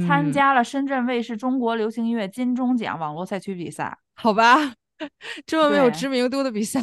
[0.06, 4.72] 参加了深圳卫视中国流行音乐金钟奖网络赛区比赛，好吧，
[5.46, 6.80] 这么没有知名度的比赛。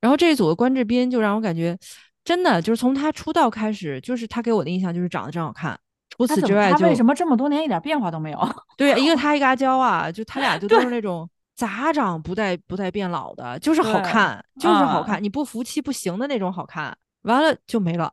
[0.00, 1.76] 然后这一组的关智斌就让我感觉，
[2.24, 5.78] 真的就是从他出道开始，就是他给我的印象就是长得真好看。
[6.08, 8.38] 除此之外，他为什么这么多年一点变化都没有？
[8.76, 16.96] 对，一个他一个阿娇啊，就他俩就都是那种咋长不带不带变老的，就是好看，就是好看，你不服气不行的那种好看。
[17.22, 18.10] 完了就没了，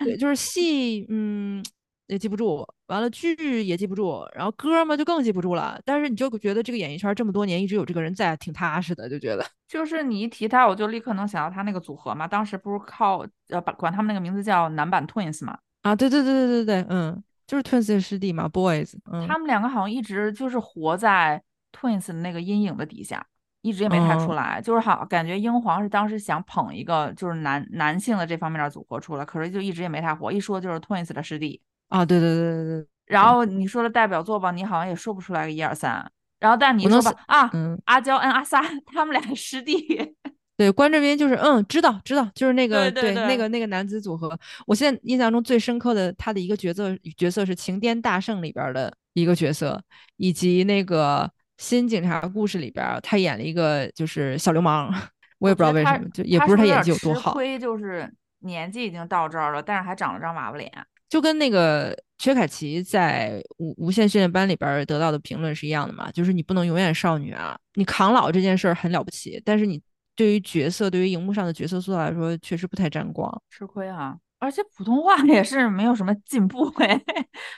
[0.00, 1.64] 对，就是戏，嗯，
[2.08, 5.80] 也记不住，完了剧也记不住，然后歌嘛就更记不住了。
[5.84, 9.44] 但是你就觉得这个演艺圈这么多年一直有这个人在，挺踏实的，就觉得。
[9.66, 12.28] 就是你一提他，我就立刻能想到他那个组合嘛。
[12.28, 15.58] 当时不是靠呃把管他们那个名字叫男版 Twins 嘛？
[15.82, 18.94] 啊，对对对对对对，嗯，就是 Twins 的师弟嘛，Boys。
[19.26, 21.42] 他们两个好像一直就是活在
[21.72, 23.26] Twins 的那个阴影的底下。
[23.62, 30.30] 一直也没太出来，就是好感觉英皇是当时想捧一个就是男男性的这方面的组合出来，可是就一直也没太火。
[30.30, 32.86] 一说就是 Twins 的师弟啊，对对对对对。
[33.06, 36.10] 然后你说的代表作吧，你好像也说不出来个一二三。
[36.38, 37.50] 然后但你说吧啊，
[37.86, 40.14] 阿娇跟阿 sa 他们俩师弟。
[40.56, 44.38] 对，关这边就是嗯知道知道，就是那个对那个那个男子组合。
[44.66, 49.82] 我现在印象中最深刻的他的一个角色角色是《情癫大圣》里边的一个角色，
[50.16, 51.30] 以及那个。
[51.58, 54.92] 新警察故事里边，他演了一个就是小流氓，
[55.40, 57.32] 我也不知道为什么，就也不是他演技有多好。
[57.32, 60.70] 亏就是年纪已经到这儿了，但是还长了张娃娃脸，
[61.08, 69.80] 就跟那个薛凯琪在无无限训练班里边得到的评论是一样的嘛，就是你不能永远少女啊，你扛老这件事儿很了不起，但是你
[70.14, 74.16] 对于角色，对于荧幕上的角色塑造来说，确实不太沾光，吃亏啊！
[74.38, 77.00] 而且普通话也是没有什么进步哎，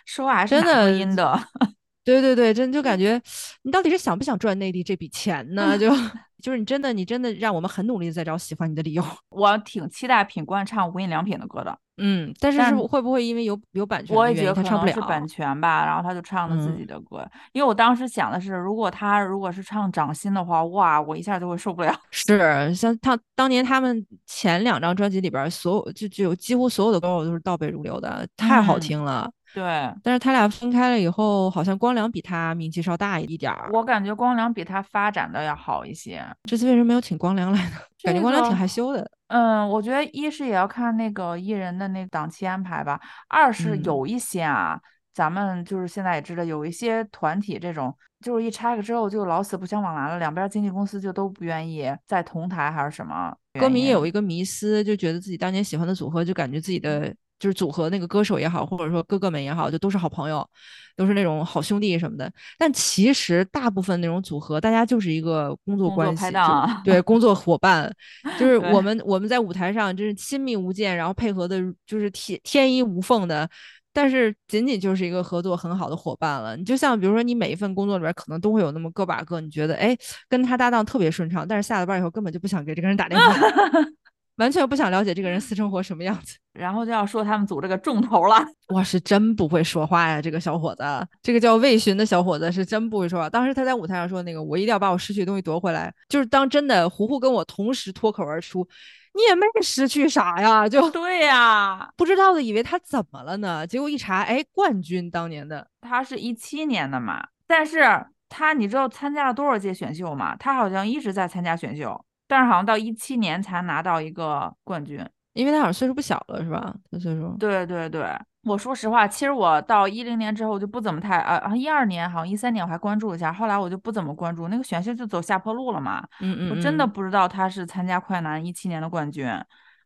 [0.05, 1.39] 说话还是真的音的。
[2.05, 3.21] 对对对，真就感觉
[3.63, 5.77] 你到底是想不想赚内地这笔钱呢？
[5.79, 5.91] 就
[6.43, 9.05] 就是你真的你真的让我们很努力的在找喜欢你的理由。
[9.29, 14.17] 我挺期待品冠唱无印良品的歌的，嗯，但是是会不会因为有有版权？
[14.17, 15.85] 我也觉得他唱不了，是版权吧。
[15.85, 21.95] 然后他就唱了自己的歌，因为我当时想的是，如果他如果是唱掌心的话，哇，我一下就会受不了。
[22.11, 29.31] 是像他当年他们前两张专辑里边，所有就就几乎所有的歌我都是倒背如流的，太好听了。
[29.55, 29.63] 对，
[30.03, 33.71] 但是他俩分开了以后，好像光良比他名气稍大一点儿。
[33.73, 36.23] 我感觉光良比他发展的要好一些。
[36.45, 37.77] 这次为什么没有请光良来呢？
[38.03, 39.11] 感觉光良挺害羞的。
[39.29, 44.79] 嗯，我觉得一是也要看那个艺人的那档期安排吧，二是有一些啊，
[45.13, 53.35] 咱们就是现在也知道，有一些团体这种，就是一拆开之后就老死不相往来了，两边经纪公司就都不愿意再同台还是什么。
[53.59, 57.15] 歌迷也有一个迷思，就觉得自己当年喜欢的组合，就感觉自己的。
[57.39, 60.49] 就是组合那个歌手也好，或者说哥哥们也好，就都是好朋友，
[60.97, 62.31] 都是那种好兄弟什么的。
[62.59, 66.25] 但其实大部分那种组合，大家就是一个工作关系，
[66.85, 67.93] 对工作伙伴，
[68.39, 73.49] 就是我们我们在舞台上就是亲密无间，然后配合的就是天天衣无缝的。
[73.91, 76.57] 但是仅仅就是一个合作很好的伙伴了。
[76.57, 79.97] 你就像比如说，你每一份工作里边可能都会有那么个把个，你觉得哎
[80.29, 83.35] 跟他搭档特别顺畅，但是下了班以后根本就不想给这个人打电话。
[84.39, 86.37] 完全不想了解这个人私生活什么样子。
[86.59, 90.21] 然后就要说他们组这个重头了，哇，是真不会说话呀！
[90.21, 90.83] 这个小伙子，
[91.23, 93.31] 这个叫魏巡的小伙子是真不会说话。
[93.31, 95.95] 当时他在舞台上说那个，我一定要把我失去的东西夺回来。
[96.09, 98.67] 就是当真的胡胡跟我同时脱口而出，
[99.15, 100.69] 你也没失去啥呀？
[100.69, 103.65] 就对呀，不知道的以为他怎么了呢？
[103.65, 107.25] 结果一查，哎，冠军当年的，他是一七年的嘛。
[107.47, 110.35] 但是他你知道参加了多少届选秀吗？
[110.37, 115.05] 他好像一直在参加选秀，但是好像到一七年才拿到一个冠军。
[115.35, 116.75] 因为他好像岁数不小了，是吧？
[116.91, 117.37] 他岁数。
[117.39, 118.05] 对对对，
[118.43, 126.05] 我说实话，其实我到一零年之后就不怎么太啊啊，一二年好像一三年我还关注一下，后来我就不怎么关注那个选秀就走下坡路了嘛。
[126.21, 126.51] 嗯嗯。
[126.51, 129.29] 我真的不知道他是参加快男一七年的冠军，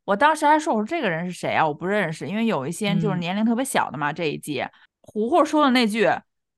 [0.04, 1.66] 我当时还说我说这个人是谁啊？
[1.66, 4.10] 我不认识，因为有一些就是年龄特别小的嘛。
[4.10, 4.64] 这一季，
[5.02, 6.08] 胡胡说的那句。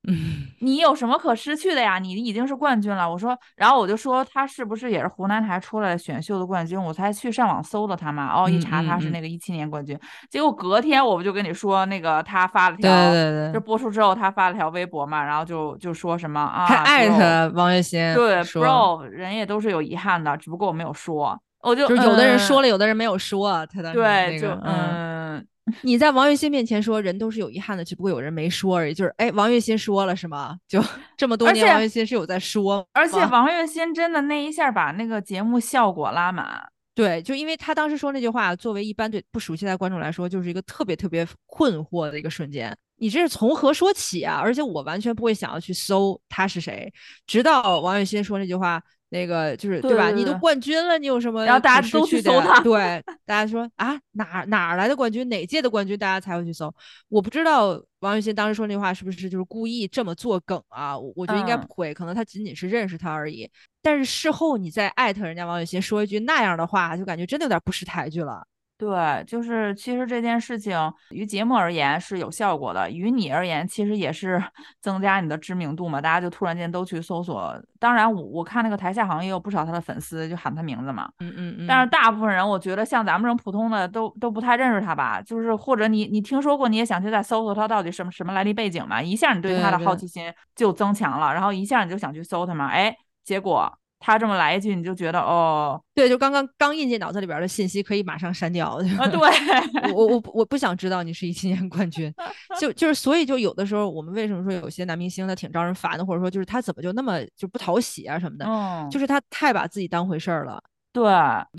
[0.07, 1.99] 嗯，你有什么可失去的呀？
[1.99, 3.09] 你已经是冠军了。
[3.09, 6.81] 我说，然后我就说他是不是也是湖南台出来选秀的冠军？
[6.81, 8.31] 我才去上网搜的他嘛。
[8.33, 9.99] 哦，一查他是那个一七年冠军。
[10.29, 25.45] 结果隔天我不就跟你说那个他发了条，对对对，就播出之后他发了条微博嘛，然后就就说什么啊，还艾特王栎鑫，对，bro，人也都是有遗憾的，只不过我没有说，我就就有的人说了，有的人没有说，他的对，就嗯。
[25.81, 28.93] 你在王栎鑫面前说人都是有遗憾的，只不过有人没说而已。
[28.93, 30.55] 就是哎，王栎鑫说了是吗？
[30.67, 30.83] 就
[31.17, 32.87] 这么多年，王栎鑫是有在说。
[32.93, 36.61] 而且王栎鑫真的那一下把那个节目效果拉满。
[36.93, 42.75] 对，就因为他当时说那句话，作为一般对不熟悉的观众来说，就是一个特别特别困惑的一个瞬间。
[42.97, 44.39] 你这是从何说起啊？
[44.41, 46.93] 而且我完全不会想要去搜他是谁，
[47.27, 48.81] 直到王栎鑫说那句话。
[49.15, 50.11] 那个就是对吧？
[50.11, 51.45] 你都冠军了，你有什么？
[51.45, 52.59] 然后大家都去搜他。
[52.59, 55.27] 对，大家说啊，哪哪来的冠军？
[55.29, 55.97] 哪届的冠军？
[55.97, 56.73] 大家才会去搜。
[57.07, 60.97] 我不知道王栎鑫当时说那话是不是就是故意这么做梗啊？
[60.97, 63.49] 我我觉得应该不会，可能他仅仅是认识他而已。
[63.81, 68.45] 但是事后你再艾特人家王栎鑫说一句那样的话，就感觉真的有点不识抬举了。
[68.77, 70.77] 对，就是其实这件事情
[71.11, 74.43] 于节目而言是有效果的，于你而言其实也是
[74.81, 76.01] 增加你的知名度嘛。
[76.01, 77.57] 大家就突然间都去搜索。
[77.79, 81.09] 当然，我我看那个台下好像也有不少他的粉丝就喊他名字嘛。
[81.19, 81.67] 嗯嗯嗯。
[81.67, 85.21] 但是大部分人，我觉得像咱们这种普通的都都不太认识他吧。
[85.21, 89.01] 就是或者你你听说过，你也想去再搜索他到底什么什么来历背景嘛？
[89.01, 92.67] 一下你对他的好奇心就增强了，然后一下你就想去搜他嘛。
[92.67, 93.71] 哎，结果。
[94.05, 98.77] 他这么来一句，你就觉得哦，对，就刚刚刚印进脑子里边的信息可以马上删掉。
[98.99, 102.13] 啊， 对我我我不想知道你是一七年冠军，
[102.61, 110.61] 就就是所以就有的时候我们为什么说有些男明星他挺招人烦的，或者说就是他怎么就那么就不讨喜啊什么的，嗯，就是他太把自己当回事儿了。
[110.93, 111.03] 对，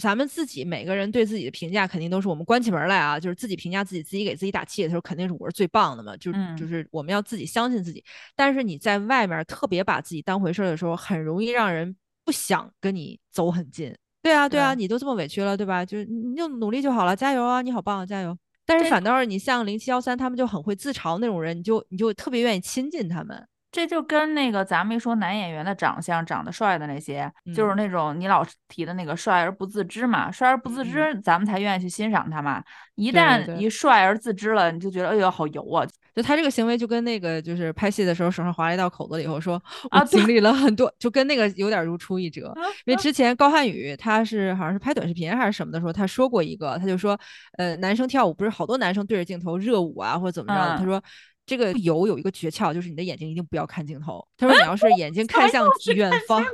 [0.00, 8.04] 咱们自己每个人对自己的评价肯定都是我们关起门来啊，就是自己评价自己，自己给自己打气的时候肯定是我是最棒的嘛，就就是我们要自己相信自己。
[8.36, 11.96] 但是你在外面特别把自己当回事儿的时候，很容易让人。
[12.26, 15.84] 不想跟你走很近，对啊，对啊，你都这么委屈了，对吧？
[15.84, 18.36] 就你就努力就好了，加油啊，你好棒，加油！
[18.66, 23.46] 但是反倒是你像零七幺三，他们就很会自嘲那种人，你就你就特别愿意亲近他们。
[23.76, 32.64] 这就跟那个咱们一说男演员的长相长得帅的那些，就是那种你老提的那个帅而不自知嘛，帅而不自知，咱们才愿意去欣赏他嘛。
[32.94, 35.86] 一旦一帅而自知了，你就觉得哎呦好油啊！
[36.14, 42.54] 就他这个行为就跟那个就是拍戏的时候手上划了一道口子以后说我经历了很多，就跟那个有点如出一辙。
[42.86, 47.20] 因为之前高瀚宇他是好像是拍短视频还是什么的时候，他说过一个，他就说
[47.58, 51.02] 呃男生跳舞不是好多男生对着镜头热舞啊或者怎么着的，他说。
[51.46, 54.26] 这个游有一个诀窍，就是你的眼睛一定不要看镜头。
[54.36, 56.44] 他说你要是 眼睛看向远方，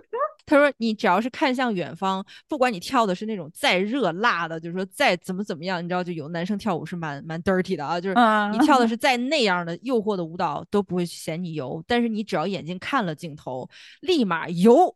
[0.45, 8.15] 他说你只要是看向远方，不管你跳的是那种再热辣的，就是说再怎么怎么样，你知道就有男生跳舞是蛮蛮 dirty 的啊，就是
[8.53, 13.69] 你跳的是再那样的诱惑的舞蹈都不会嫌你油，但是你只要眼睛看了镜头，
[14.01, 14.95] 立马油。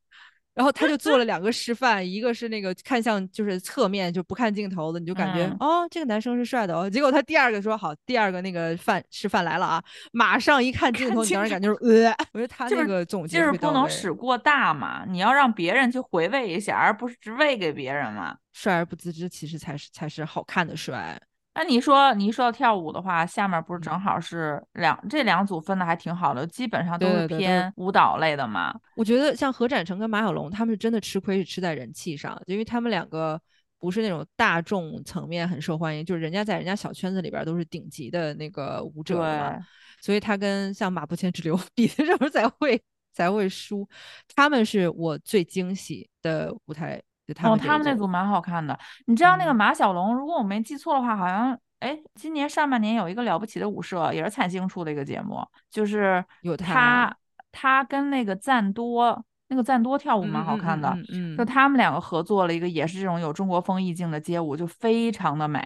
[0.57, 6.89] 然后他就做了 两个示范，一个是那个看向就是侧面就不看镜头的，你就感觉哦这个男生是帅的哦。
[6.89, 18.37] 结果他第二个说好，第二个那个范示范来了啊，马上一看镜头，你当时感觉就是呃， 我觉得他那个总结就是不能使过大嘛，你要让别人去回味一下，而不是只喂给别人嘛。
[18.55, 21.21] 帅而不自知，其实才是才是好看的帅。
[21.57, 28.79] 那你说，你一说到跳舞的话，下面不是正好是两这两组分的还挺好的，基本上都是偏舞蹈类的嘛。
[28.95, 33.41] 我觉得像何展成跟马小龙，他们是真的吃亏是吃在人气上，因为他们两个
[33.79, 39.59] 不是那种大众层面很受欢迎，就是人家在人家小圈子里边都是顶级的那个舞者嘛，
[40.03, 42.79] 所以他跟像马不前之流 比的时候才会
[43.15, 43.89] 才会输。
[44.35, 47.03] 他们是我最惊喜的舞台。
[47.43, 48.79] 哦，他们那组蛮好看的。
[49.07, 57.15] 你知道那个马小龙，如果我没记错的话，好像哎，今年上半年有一个了不起的舞社，也是灿星出的一个节目，就是有他，
[57.53, 65.61] 他跟那个赞多那个赞多跳舞蛮好看的，嗯，就他们两个合作了一个也是这种有中国风意境的街舞，就非常的美。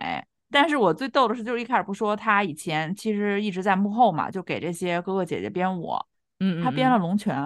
[0.51, 5.95] 但是我最逗的是，就是一开始不说他以前其实一直在幕后嘛，就给这些哥哥姐姐编舞，
[6.41, 7.37] 嗯，他编了龙泉，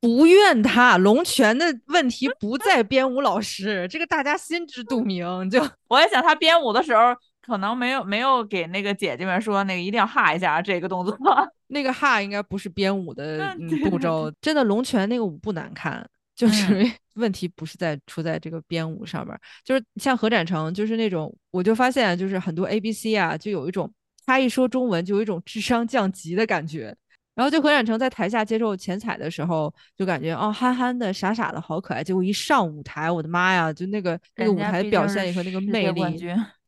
[0.00, 5.48] 不怨他，龙泉的问题不在编舞老师， 这个大家心知肚明。
[5.50, 7.02] 就 我也想他编舞的时候。
[7.46, 11.16] 可能没有没有给那个姐姐们说那个一定要哈一下这个动作，
[11.68, 13.56] 那个哈应该不是编舞的
[13.88, 14.28] 步骤。
[14.40, 16.84] 真的龙泉那个舞不难看，就是
[17.14, 23.88] 问题不是在出在这个编舞上面，就是像何展成，就是那种我就发现就是很多 A B C 啊，就有一种
[24.26, 26.96] 他一说中文就有一种智商降级的感觉。
[27.36, 36.02] 然后就何展成在台下接受前彩的时候，就感觉哦憨憨的傻傻的好可爱，结果一上舞台，我的妈呀，就那个那个舞台的表现和那个魅力。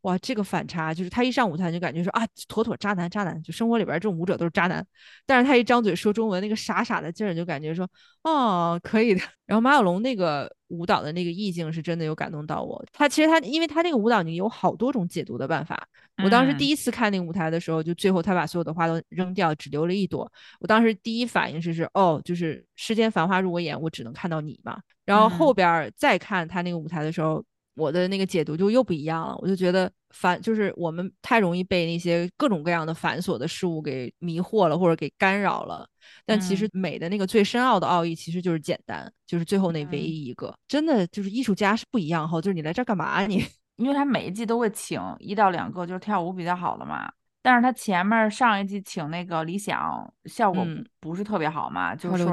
[0.02, 4.86] 哇，这个反差就是他一上舞台就感觉说啊，妥妥渣男渣男，就生活里边这种舞者都是渣男。
[5.26, 7.88] 但是他一张嘴说中文，那个傻傻的劲儿就感觉说
[8.22, 9.20] 哦，可以的。
[9.44, 12.84] 然后马小龙那个舞蹈的那个意境是真的有感动到我。
[12.92, 15.88] 他其实他因为他那个舞蹈你有好多种解读的办法。
[16.22, 20.30] 我当时第一次看那个舞台的时候，就最后他把所有的花都扔掉，只留了一朵。
[20.60, 24.78] 我当时第一反应是是哦，就是世间繁花入我眼，我只能看到你嘛。
[25.04, 27.44] 然后后边再看他那个舞台的时候。
[27.78, 35.88] 我的那个解读就又不一样了，我就觉得繁就是我们太容易被那些各种各样的繁琐的事物给迷惑了，或者给干扰了。
[36.26, 42.40] 但其实美的那个最深奥的奥义其实就是简单，就是最后那唯一一个，真的就是艺术家是不一样哈。
[42.40, 43.44] 就是你来这儿干嘛你？
[43.76, 47.08] 因为他每一季都会请一到两个就是跳舞比较好的嘛，
[47.40, 50.66] 但是他前面上一季请那个李想效果
[50.98, 52.32] 不是特别好嘛，就是说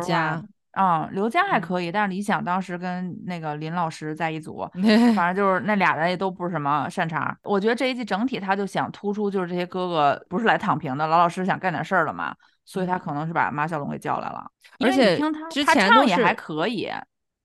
[0.77, 4.69] 嗯，刘佳还可以，但是李想当时跟那个林老师在一组，
[5.15, 7.37] 反正就是那俩人也都不是什么善茬。
[7.43, 14.45] 我觉得这一季整体他就想突出，就是这些哥哥不是来躺平的，老老实实想干点事儿的嘛，所以他可能是把马小龙给叫来了。
[14.79, 16.89] 而且听他之前唱也还可以，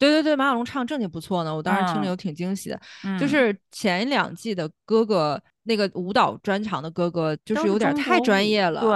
[0.00, 2.80] 对对对，马小龙唱正经不错呢，我当时听着有挺惊喜的。
[3.20, 5.40] 就是前两季的哥哥。
[5.64, 8.90] 那个舞蹈专场的哥哥就是有点太专业了，对，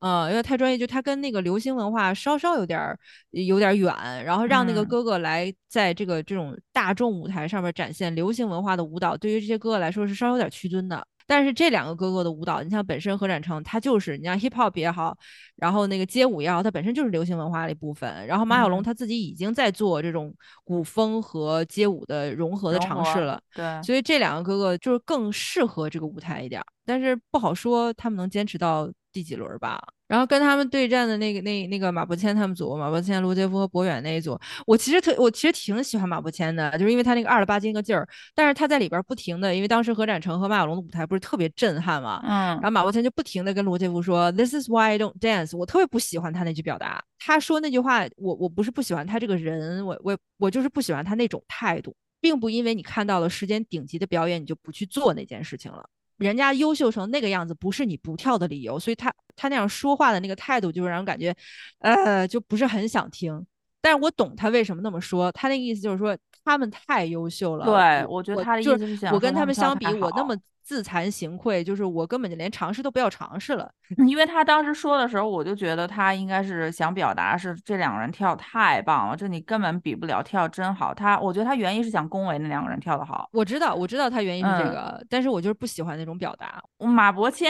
[0.00, 2.94] 嗯，有点太专业，就他跟那个流行文化稍稍有点
[3.30, 3.94] 有点远，
[4.24, 11.06] 然后让那个哥哥来在这个这种大众舞台上面展现流行文化的舞蹈，对于这些哥哥来说是稍微有点屈尊的。
[11.28, 15.14] 但是这两个哥哥的舞蹈，你像本身何展成，他就是你像 hip hop 也好，
[15.56, 18.26] 然后那个街舞也好，它本身就是流行文化的一部分。
[18.26, 26.62] 然后马小龙他自己已经在做这种古风和街舞的融合的尝试了，对，所以这两个哥哥就是更适合这个舞台一点。
[26.86, 29.82] 但是不好说他们能坚持到第几轮吧。
[30.06, 38.08] 然后跟他们对战的那个那那个马伯骞他们组，马伯骞、罗杰夫和博远那一组，我其实特我其实挺喜欢马伯骞的，就是因为他那个二了吧唧那个劲儿。
[38.32, 45.56] 但是他在里边不停的，因为当时何展成和马小龙的舞台不是特别震撼嘛，嗯，然后马伯骞就不停的跟罗杰夫说，This is why I don't dance。
[45.56, 55.84] 我特别不喜欢他那句表达，他说那句话，我我不是不喜欢他这个人，我我我就是不喜欢他那种态度，并不因为你看到了时间顶级的表演，你就不去做那件事情了。
[56.18, 61.34] 人家优秀成那个样子，不是你不跳的理由，所以他他那样说话的那个态度，就让人感觉，
[61.78, 63.46] 呃，就不是很想听。
[63.80, 66.16] 但是我懂他为什么那么说，他那个意思就是说
[66.52, 67.64] 他们太优秀了。
[67.64, 70.36] 对，我觉得他的意思是想，我跟他们相比，我那么。
[70.68, 73.70] 自惭形秽，就是我根本就连尝试都不要尝试了。
[74.06, 80.92] 因为他当时说的时候，我就觉得他应该是想表达是这两个人跳太棒了，这你根本比不了，跳真好。
[80.92, 83.30] 他我觉得他原因是想恭维那两个人跳的好。
[83.32, 86.62] 我知道，我知道他原因是这个，但是我就是不喜欢那种表达。
[86.86, 87.48] 马伯骞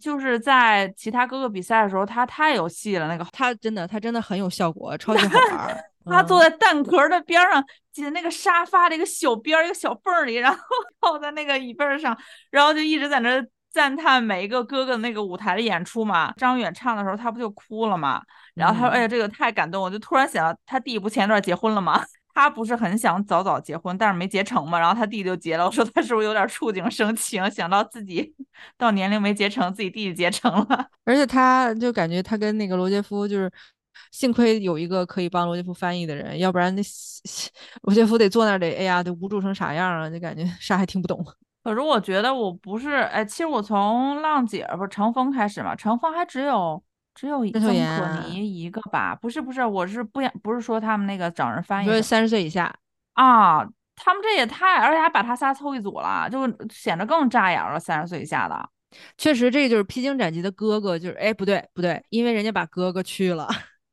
[0.00, 5.76] 就是在其他哥哥比赛的时候，他太有戏了，那个他真的他真的很有效果，超级好玩。
[6.10, 10.58] 他坐在蛋壳的边上，挤在那个沙发的一个小边儿一个小缝里，然后
[11.00, 12.16] 靠在那个椅背上，
[12.50, 13.42] 然后就一直在那
[13.72, 16.32] 赞叹每一个哥哥的那个舞台的演出嘛。
[16.36, 18.20] 张远唱的时候，他不就哭了嘛？
[18.54, 22.02] 然后他说：“哎呀，这个太感动。”我就突然想到，他弟不前一段结婚了吗？
[22.34, 24.78] 他不是很想早早结婚，但是没结成嘛。
[24.78, 25.66] 然后他弟就结了。
[25.66, 28.34] 我说他是不是有点触景生情，想到自己
[28.76, 30.86] 到年龄没结成，自己弟弟结成了？
[31.04, 33.50] 而且他就感觉他跟那个罗杰夫就是。
[34.10, 36.82] 幸亏有一个可以帮罗杰夫翻译的人，要不然那
[37.82, 40.10] 罗杰夫得坐那儿得，哎呀，得无助成啥样啊？
[40.10, 41.24] 就感觉 啥还听不懂。
[41.62, 46.82] 可是我觉得我不是，哎，其实我从浪姐不是乘风开始嘛，乘风还只有
[47.14, 49.14] 只有曾可妮一个吧？
[49.14, 52.74] 不是不是，我是不想不是说他们那个找人翻译，说三十岁以下
[53.12, 53.62] 啊，
[53.94, 57.78] 他们这也太，而且还把他仨凑一组了，就显得更扎眼了。
[57.78, 58.68] 三十岁以下的，
[59.18, 63.46] 确实，这就是披荆斩棘的哥哥，就是哎，不对不对，因为人家把哥哥去了。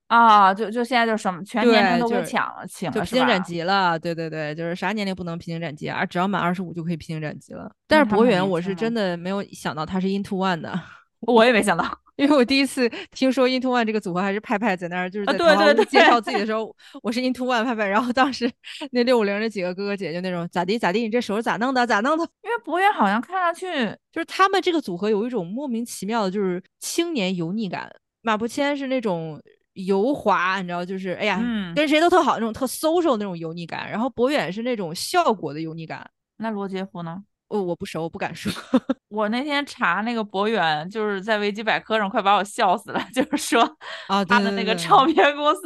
[0.08, 4.00] 啊，就就现在就什么全年龄都给抢了，请就披荆斩棘了。
[4.00, 6.06] 对对对，就是啥年龄不能披荆斩棘啊？
[6.06, 7.70] 只要满二十五就可以披荆斩棘了。
[7.88, 10.80] 但是博远，我是真的没有想到他是 Into One 的，
[11.20, 11.86] 我也没想到。
[12.16, 17.86] 因为我第一次听说 Into One 这个组合还是派派在那儿，就是在对对对介绍自己的时候，我是 Into One 派派。
[17.86, 18.50] 然后当时
[18.92, 22.24] 那六五零那几个哥哥姐姐那种咋地咋地，你这手是咋弄的咋弄的？
[22.44, 23.68] 因为博远好像看上去
[24.12, 27.92] 就是他们这个组合有一种莫名其妙的，就是青年油腻感。
[28.24, 29.40] 马伯骞是那种
[29.86, 31.42] 油滑，你知道，就是哎呀，
[31.76, 33.90] 跟谁都特好那种特 social 那种油腻感。
[33.90, 36.10] 然后博远是那种效果的油腻感。
[36.38, 37.24] 那罗杰夫呢？
[37.50, 38.52] 哦我不熟，我不敢说。
[39.08, 43.02] 我那天查那个博远，就是在维基百科上，快把我笑死了。
[43.16, 43.64] 就是说
[44.08, 45.62] 啊， 他的那个唱片公司，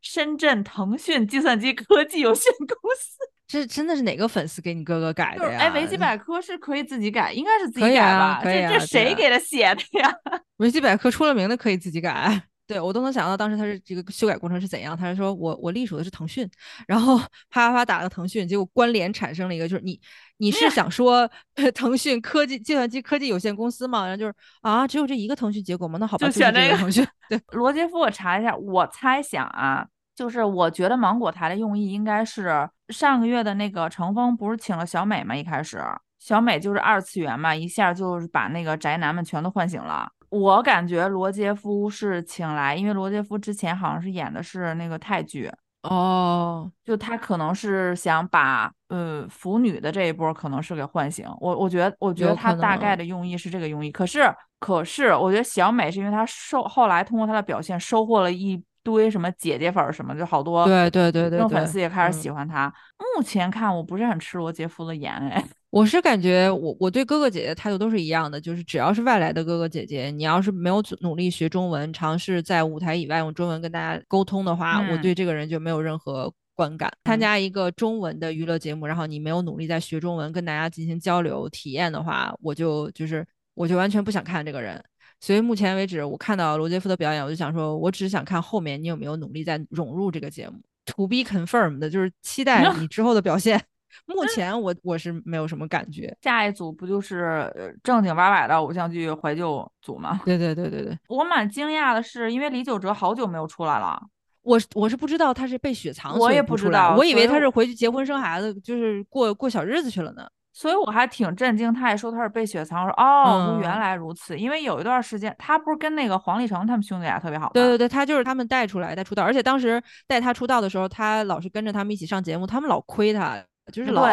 [0.00, 3.18] 深圳腾讯计算机科技有限公司。
[3.46, 5.58] 这真的是哪个粉丝给你哥哥改的呀？
[5.58, 8.40] 哎，维基百科是可以自己改，应该是自己改吧？
[8.42, 10.10] 这这谁给他写的呀？
[10.58, 12.42] 维基百科出了名的可以自己改。
[12.70, 14.96] 对我都能想到当时他是这个修改过程是怎样。
[14.96, 16.48] 他是说我我隶属的是腾讯，
[16.86, 17.18] 然后
[17.50, 20.00] 啪啪啪打了腾讯，结果关联产生了一个，就是你
[20.36, 21.28] 你是想说
[21.74, 24.02] 腾讯科技计算机科技有限公司吗？
[24.06, 25.98] 然后就是啊，只有这一个腾讯结果吗？
[25.98, 27.04] 那好吧，就选这个腾讯。
[27.28, 35.34] 对，罗杰夫，我查一下，我猜想啊，就是我觉得芒果台的用意应该是上个月的那个程峰不是请了小美吗？
[35.34, 35.82] 一开始
[36.20, 40.08] 小美就是二次元嘛，一下就是把那个宅男们全都唤醒了。
[40.30, 45.50] 我感觉罗杰夫是请来，因为罗杰夫之前好像是演的是那个泰剧
[45.82, 51.26] 哦，就他可能是想把呃腐女的这一波可能是给唤醒。
[51.40, 53.90] 我我觉得我觉得他大概的用意是这个用意。
[53.90, 54.20] 可是
[54.58, 62.70] 可是我觉得小美是因为她收后来通过她的表现收获了一堆什么姐姐粉什么，就好多对对对对粉丝也开始喜欢她。
[63.16, 65.42] 目前看我不是很吃罗杰夫的颜哎。
[65.70, 76.90] 我是感觉我我对哥哥姐姐态度都是一样的，就是只要是外来的哥哥姐姐，你要是没有努力学中文，尝试在舞台以外用中文跟大家沟通的话，我对这个人就没有任何观感。
[77.04, 84.82] 参加一个中文的娱乐节目，然后你没有努力在学中文跟大家进行交流体验的话，我就就是我就完全不想看这个人。
[85.20, 90.58] 所以目前为止，我看到罗杰夫的表演，我就想说，我只是想看后面你有没有努力在融入这个节目。
[90.86, 93.62] To be confirmed 就是期待你之后的表现。
[94.06, 100.20] 目前我我是没有什么感觉，下一组不就是正经八百的偶像剧怀旧组吗？
[100.24, 104.00] 对对对对对，我蛮惊讶的是，因为李玖哲好久没有出来了，
[104.42, 110.26] 我我是不知道他是被雪藏，我也不知道，我以为他是回去结婚生孩子，就是过过小日子去了呢。
[110.52, 114.36] 所以我还挺震惊，他也说他是被雪藏，我说哦，原来如此。
[114.36, 117.50] 因为有一段时间他不是跟那个黄立成他们兄弟俩特别好？
[117.54, 123.40] 对对对，他就是他们带出来带出道，而且当时带他出道的时候，他老是跟着他们一起上节目，他们老亏他。
[123.72, 124.04] 就是老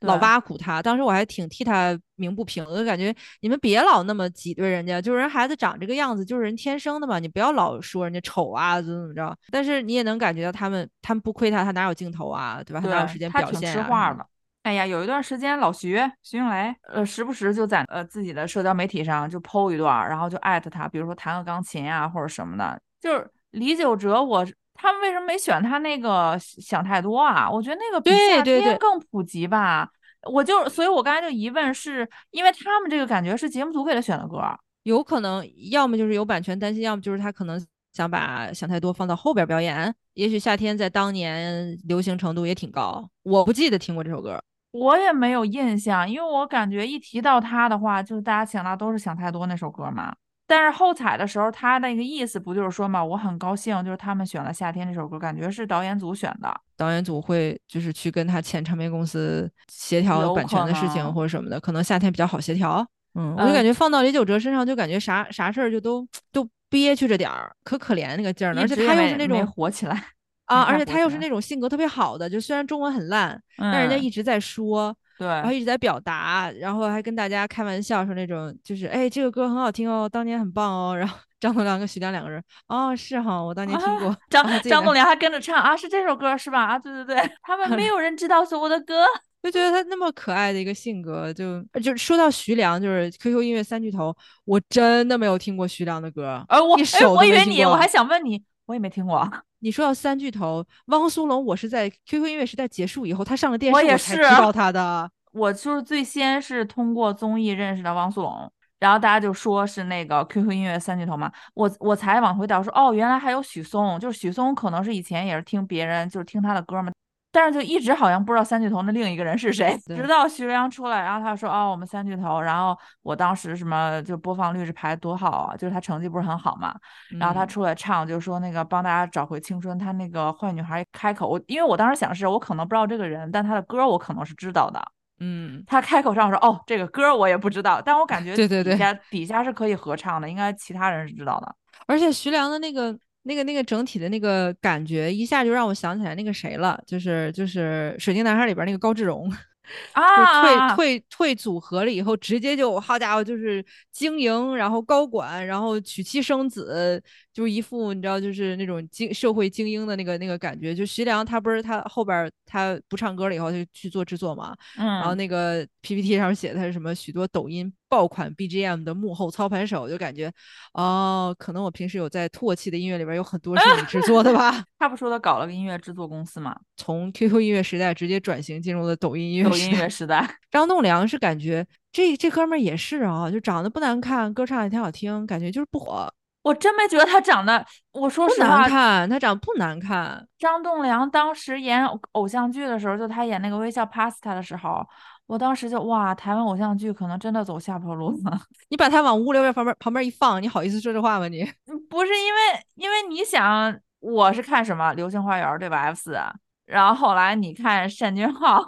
[0.00, 9.36] 老挖苦他，当时我还挺替他鸣不平的，感觉你们别老那么挤兑人家，就是人孩子长这个样子，就是人天生的嘛，你不要老说人家丑啊，怎么怎么着。
[9.50, 12.80] 但是你也能感觉到他们，他们不亏他，他哪有镜头啊，对吧？
[12.80, 13.74] 他哪有时间表现啊？
[13.74, 14.26] 吃话的。
[14.62, 22.80] 哎呀，有一段时间老徐徐静蕾，呃，时不时就在呃自己的社交媒体上就 PO 一段，然后就艾特他，比如说弹个钢琴啊或者什么的。
[23.00, 24.46] 就是李玖哲，我。
[24.74, 27.50] 他们为什么没选他那个想太多啊？
[27.50, 29.88] 我觉得那个比夏天更普及吧。
[30.30, 34.40] 我就，所以我刚才就疑问，是因为他们这个感觉是节目组给他选的歌，
[34.84, 37.62] 有可能要么就是有版权担心，要么就是他可能
[37.92, 39.94] 想把想太多放到后边表演。
[40.14, 50.14] 也许夏天在当年流行程度也挺高，我不记得听过这首歌，我也没有印象，因为我感觉一提到他的话，就是大家想到都是想太多那首歌嘛。
[50.46, 56.54] 但是后采的时候，他那个意思不就是说嘛，我很高兴，就是他们选了《夏天》这首歌，感觉是导演组选的。
[56.76, 62.86] 导演组会就是去跟他签唱片公司协调版权的事情或者什么的，可能《夏天》比较好协调。
[63.14, 68.60] 嗯，我就感觉放到李玖哲身上，就感觉啥啥事儿就都都憋屈着点儿，可可怜那个劲儿呢。
[68.60, 70.04] 而且他又是那种火起来
[70.44, 74.94] 啊，而且他又是那种性格特别好的，就虽然中文很烂，但人家一直在说。
[75.18, 80.96] 对，然后一直在表达，然后还跟大家开玩笑说那种，就是哎，这个歌很好听哦，当年很棒哦。
[80.96, 84.16] 然后张栋梁跟徐良两个人，哦，是哈，我当年听过。
[84.30, 86.64] 张张栋梁还跟着唱啊，是这首歌是吧？
[86.64, 89.04] 啊，对对对，他们没有人知道是我的歌，
[89.42, 94.14] 就觉得他那么可爱的一个性格，就就说到徐良，就是 QQ 音乐三巨头，
[94.46, 99.28] 我真的没有听过徐良的歌，呃，我哎，我以为你，我还想问你，我也没听过。
[99.60, 105.10] 你说到三巨头，汪苏泷，我是在 QQ 音乐时代结束以后，他上了电视，我也是知道他的。
[105.32, 116.92] 我就是最先是通过综艺认识的汪苏泷，然后大家就说是那个 QQ 音乐三巨头嘛，我我才往回倒说，哦，原来还有许嵩，就是许嵩可能是以前也是听别人就是听他的歌嘛，
[117.34, 126.72] 但是就一直好像不知道三巨头的另一个人是谁， 直到徐良出来，然后他说哦我们三巨头，然后我当时什么就播放率是排多好啊，就是他成绩不是很好嘛，
[127.18, 134.80] 然后他出来唱就说那个帮大家找回青春，他那个坏女孩开口，我因为我当时想是我可能不知道这个人，但他的歌我可能是知道的。
[135.20, 141.54] 嗯，他开口唱说：“哦，这个歌我也不知道，但我感 觉对对对底下底下是可以合唱的，应该其他人是知道的。
[141.86, 149.30] 而且徐良的那个那个那个整体的那个感觉，一下就让我想起来那个谁了，就是就是《水晶男孩》里边那个高志荣。
[149.94, 157.02] 啊，退退退组合了以后，直接就好家伙，就是经营，然后高管，然后娶妻生子，
[157.32, 160.74] 就一副你知道，就是那种精社会精英的那个那个感觉。
[160.74, 170.32] 就徐良他不是他后边他不唱歌了以后，就去做制作嘛，嗯，然后那个 PPT 上写的他是什么许多抖音爆款 BGM 的幕后操盘手，就感觉
[170.72, 174.64] 哦，可能我平时有在唾弃的音乐里边有很多是你制作的吧？
[174.78, 180.28] 他不说他搞了个音乐制作公司嘛，从 QQ 音乐时代直接转型进入了抖音音乐抖音乐时代。
[180.50, 186.12] 张栋梁是感觉这这哥们儿也是啊，就长得不难看，歌唱也挺好听，感觉就是不火。
[186.42, 190.22] 我真没觉得他长得，我说实话，难看，他长得不难看。
[190.38, 191.82] 张栋梁当时演
[192.12, 194.86] 偶像剧的时候，就他演那个《微笑 Pasta》的时候，
[195.26, 198.38] 我当时就哇，台湾偶像剧可能真的走下坡路了。
[198.68, 201.26] 你把它往物流院旁边旁边一放，你好意思说这话吗？
[201.28, 201.42] 你
[201.88, 202.40] 不是因为，
[202.74, 206.18] 因为你想，我是看什么《流星花园》对吧？F 四，
[206.66, 208.62] 然后后来你看单俊浩，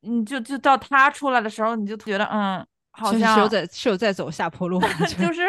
[0.00, 4.80] 你就就到他出来的时候，你就觉得嗯，好像是有在是有在走下坡路，
[5.18, 5.42] 就是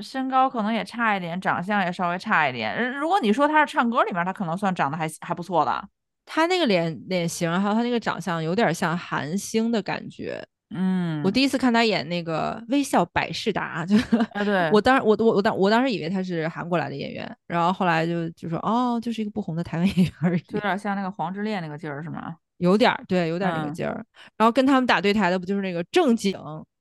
[0.00, 2.90] 身高可能也差一点，长相也稍微差一点。
[2.94, 5.86] 如果你说他是唱歌里面，他可能算长得还还不错的。
[6.32, 10.40] 他那个脸脸型，还有他那个长相，有点像韩星的感觉。
[10.72, 13.96] 嗯，我第一次看他演那个《微笑百事达》，就
[14.32, 22.36] 啊，对 我当时我我我当我当时以为他是韩国来的演员，然后后来就就说哦，就是一个不红的台湾演员而已，有点像那个黄致列那个劲儿是吗？
[22.58, 24.04] 有点对，有点那个劲儿。
[24.36, 26.32] 然后跟他们打对台的不就是那个正经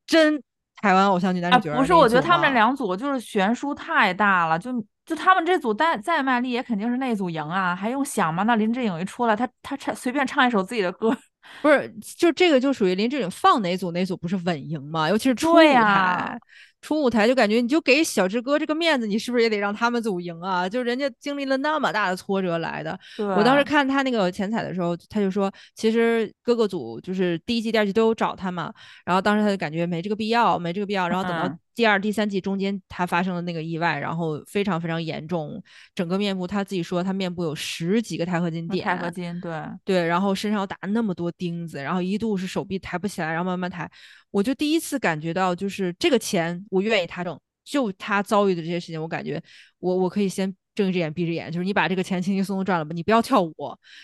[0.06, 0.40] 真
[0.80, 1.76] 台湾偶像剧男主角？
[1.76, 4.72] 不是，我觉得他们两组就是悬殊太大了，就
[5.10, 8.44] 就他们这组再再卖力也肯定是那组赢啊，还用想吗？
[8.44, 11.10] 那林志颖一出来，他他唱随便唱一首自己的歌。
[11.64, 15.10] 不是，就这个就属于林志颖放哪组哪组不是稳赢嘛？
[15.10, 16.40] 尤其是初舞台，
[16.80, 20.70] 初舞台就感觉你就给小志哥这个面子，你是不是也得让他们组赢啊？
[20.70, 22.96] 就人家经历了那么大的挫折来的。
[23.18, 28.72] 我当时看他那个前彩的时候，他就说，其实各个组就是第一季、第二季都有找他嘛，
[29.04, 31.58] 然后当时他就感觉没这个必要，没这个必要，然后等到。
[31.80, 35.64] 第二、第三季中间，他发生了那个意外，然后非常非常严重，
[35.96, 43.90] 整个面部他自己说他面部有十几个钛合金点，钛合金对对，然后身上打那么多钉子，然后一度是手臂抬不起来，然后慢慢抬，
[44.30, 49.42] 我就第一次感觉到，就是这个钱我愿意他挣，就他遭遇的这些事情，我感觉
[49.80, 50.54] 我我可以先。
[50.80, 53.54] 睁一只眼闭一只眼，就是你把这个钱轻轻松松赚了吧，你不要跳舞，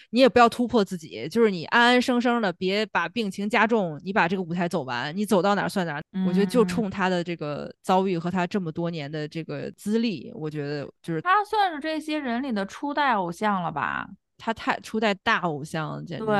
[0.09, 6.01] 你也不要突破自己，就是你安安生生的，别把病情加重，你把这个舞台走完，你走到哪算哪。
[6.27, 14.05] 我觉得就冲他的这个遭遇和他这么多年的这个资历，我觉得就是他算是这些人里的初代偶像了吧？
[14.37, 16.35] 他太初代大偶像，简直对。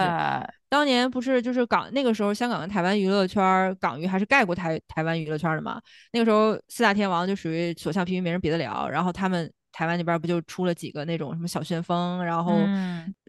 [0.67, 5.79] 当年不是就是港那个时候，香港跟台湾娱乐圈，港娱还是盖过台台湾娱乐圈的嘛？
[6.11, 9.49] 那个时候四大天王就属于所向披靡，没人比得了，然后他们。
[9.76, 12.55] 台湾那边不就出了几个那种什么小旋风，然后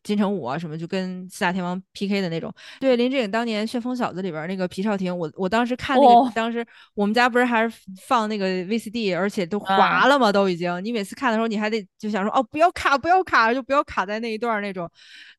[0.04, 2.54] 金城武啊什么，就跟四大天王 PK 的那种。
[2.78, 7.76] 对林志颖当年《旋风小子》里边那个皮少廷，我我当时看那个，当时我们家不是还是
[8.06, 10.84] 放那个 VCD，而且都划了嘛，都已经。
[10.84, 14.88] 你每次看的时候，你还得就想说哦，不要卡，不要卡，就不要卡在那一段那种。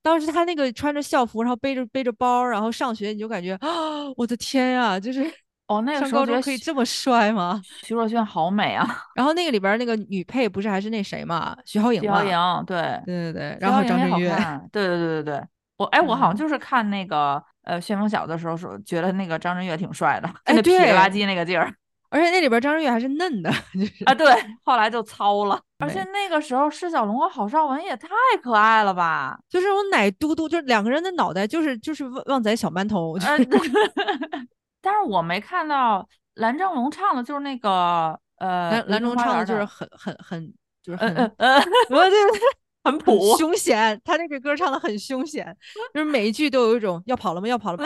[0.01, 3.69] 当时他那个穿着校服，然后背着背着包，然后上学，你就感觉啊，
[4.17, 5.25] 我的天呀，就是。
[5.67, 7.61] 哦，那个时候可以这么帅吗？
[7.83, 8.87] 徐若瑄好美啊！
[9.15, 11.55] 然后那个里边那个女配不是还是那谁嘛？
[11.65, 12.01] 徐浩颖。
[12.01, 13.57] 徐浩颖，对对对对。
[13.59, 14.29] 然后张震岳。
[14.71, 15.43] 对对对对对。
[15.77, 21.71] 我哎，我好像就是看那个呃《旋风小子》的时候，说觉得那个张震岳挺帅的，那痞了吧唧那个劲儿。
[22.09, 25.59] 而且那里边张震岳还是嫩的， 就是啊，对，后来就糙了。
[25.79, 28.07] 而且那个时候释小龙和郝邵文也太
[28.41, 29.37] 可爱了吧！
[29.49, 33.17] 就是我奶嘟嘟，就是两个人的脑袋就是就是旺仔小馒头。
[34.87, 41.57] 但是我没看到蓝正龙唱的，就是那个呃，蓝蓝正龙唱的就是很很很就是很呃，
[41.89, 42.15] 我就
[42.85, 45.53] 很普凶险，他那个歌唱的很凶险，
[45.93, 47.47] 就是每一句都有一种要跑了吗？
[47.49, 47.85] 要跑了吗？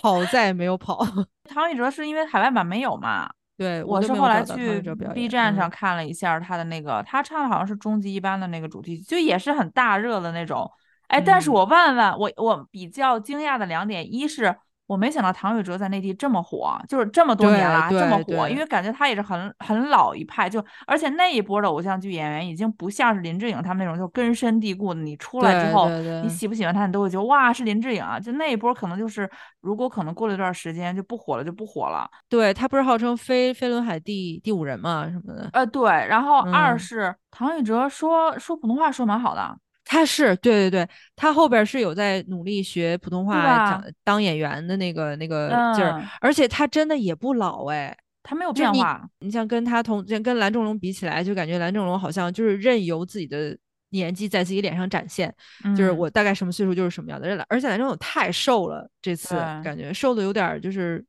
[0.00, 1.06] 好好在没有跑。
[1.48, 3.30] 唐禹哲是因为海外版没有嘛？
[3.56, 4.82] 对，我是后来去
[5.14, 10.68] B 站上看了一下他的那个，他唱的好像是终极一班的那个主题曲，就也是很大热的那种。
[11.06, 14.56] 哎，但是我万万我，我比较惊讶的两点，一是。
[14.92, 25.88] 我没想到唐禹哲在内地这么火，就是这么多年了这么火，因为感觉他也是很很老一派，就而且那一波的偶像剧演员已经不像是林志颖他们那种就根深蒂固的，你出来之后，
[26.22, 29.26] 你喜不喜欢他，你都会觉得哇是林志颖啊，就那一波可能就是
[29.62, 32.06] 如果可能过了一段时间就不火了就不火了。
[32.28, 35.48] 对他不是号称飞飞轮海第第五人嘛什么的？
[35.54, 39.56] 呃对，然后二是唐禹哲说说普通话说蛮好的。
[39.92, 49.06] 他是对对对，他后边是有在努力学普通话讲当演员的那个那个劲儿，而且他真的也不老哎，他没有变化。
[49.18, 53.54] 你像跟他同跟蓝正龙比起来，就感觉蓝正龙好像就是任由自己的
[53.90, 55.30] 年纪在自己脸上展现，
[55.76, 57.44] 就是我大概什么岁数就是什么样的。
[57.50, 61.04] 而且蓝正龙太瘦了，这次感觉瘦的有点就是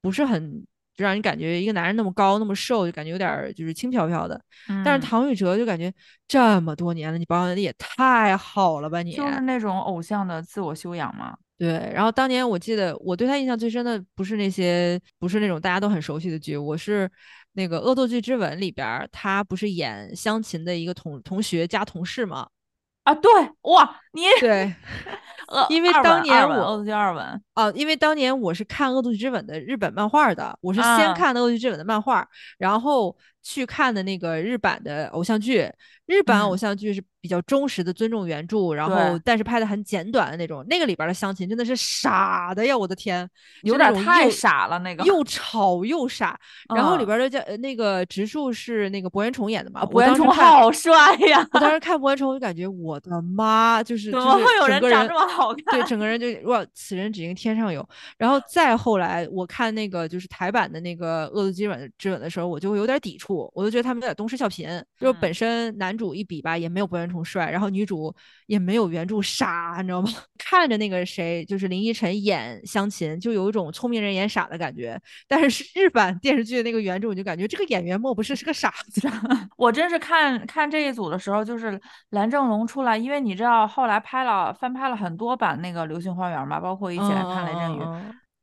[0.00, 0.64] 不是很。
[0.96, 4.40] 就让你感觉一个男人那么高那么瘦，就感觉有点就是轻飘飘的。
[4.84, 5.92] 但是唐禹哲就感觉
[6.28, 9.02] 这么多年了，你保养的也太好了吧？
[9.02, 11.36] 你就是那种偶像的自我修养嘛。
[11.58, 11.90] 对。
[11.94, 17.10] 然后当年我记得我对他印象最深的不是那些，不是那种大家都很熟悉的剧，我是
[17.52, 22.48] 那个《恶作剧之吻》里边，他不是演湘琴的一个同同学加同事吗？
[23.04, 23.30] 啊，对，
[23.62, 24.74] 哇，你对。
[25.68, 32.26] 因为当年我恶作剧二吻啊，因为当年我是看《恶作剧之吻》的日本漫画的，我是先看的《恶作剧之吻》的漫画，
[32.58, 35.70] 然后去看的那个日版的偶像剧。
[36.06, 40.62] 日版偶像剧是比较忠实的尊重原著，然后但是拍的很简短的那种。
[40.68, 43.26] 那个里边的湘琴真的是傻的呀，我的天，
[43.62, 46.38] 有点太傻了，那个又吵又傻。
[46.74, 49.82] 然后里边的叫那个植树是那个柏原崇演的嘛？
[49.86, 51.46] 柏原崇好帅呀！
[51.52, 55.80] 我当时看柏原崇，我就感觉我的妈，就是怎么会有人长这么好看？
[55.80, 57.88] 对，整个人就哇，此人只应天上有。
[58.18, 65.94] 然后再后来我看那个就是台版的那个恶作剧之吻的时候，我就会有点抵触，我就觉得他们有点东施效颦，就是本身男。
[65.94, 68.12] 主一比吧，也没有柏原崇帅，然后女主
[68.48, 70.10] 也没有原著傻，你知道吗？
[70.36, 75.00] 看着那个谁，就是林依晨演湘琴，就有一种聪明人演傻的感觉。
[75.28, 79.08] 但是日版电视剧的那个原著，我就感觉这个演员莫不是是个傻子？
[79.56, 81.80] 我真是看看这一组的时候，就是
[82.10, 87.80] 蓝正龙出来，因为你知道后来拍了翻拍了很多版那个《流星花园》嘛，包括一起来看雷震宇。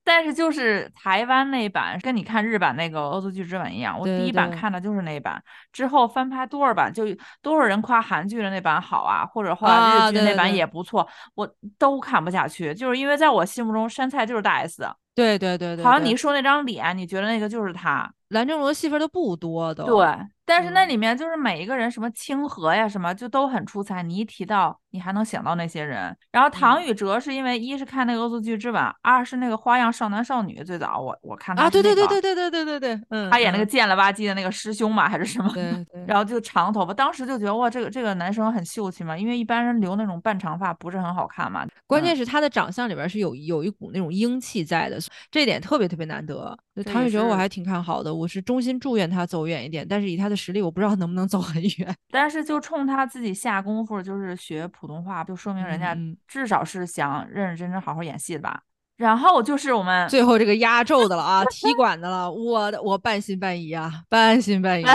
[0.03, 5.41] 但是就是台湾那版跟你看日版那个《恶作剧之吻》一样，我第一版看的就是那版，
[5.71, 7.05] 之后翻拍多少版，就
[7.41, 11.47] 多少人夸韩剧的那版好啊，或者后来日剧那版也不错，我
[11.77, 14.83] 都看不下去，就是因为在我心目中杉菜就是大 S。
[15.13, 18.11] 对对对对，好像你说那张脸，你觉得那个就是他。
[18.29, 20.07] 蓝正龙的戏份都不多，都对。
[20.45, 24.01] 但是那里面就是每一个人，什么清河呀，什么就都很出彩。
[24.01, 26.15] 你一提到，你还能想到那些人。
[26.31, 30.63] 然后唐禹哲是因为一是看那个恶作剧之吻，二是那个花样少男少女。
[30.63, 35.51] 最早我我看他啊，对对对对对对对对对，嗯，他演那个贱了吧唧的那个师兄嘛，还是什么？
[35.53, 36.05] 对对。
[36.07, 41.67] 然后就长头发，当时就觉得哇，这个这个男生很秀气嘛，因为一般人留那种半长发不是很好看嘛。
[41.85, 44.97] 关键是他的长相里边是有有一股那种英气在的，
[45.29, 45.81] 这点特别。
[45.81, 49.83] 特别特别难得，唐禹哲我还挺看好的，我是衷心祝愿他走远一点。
[49.87, 51.95] 但是以他的实力，我不知道能不能走很远。
[52.11, 55.95] 但是就冲他自己下功夫，就是学普通话，就说明人家
[56.27, 58.59] 至少是想认认真真好好演戏的吧。
[58.97, 64.83] 然后就是我们最后这个压轴的了啊， 踢馆的了，我的我半信半疑啊，半信半疑。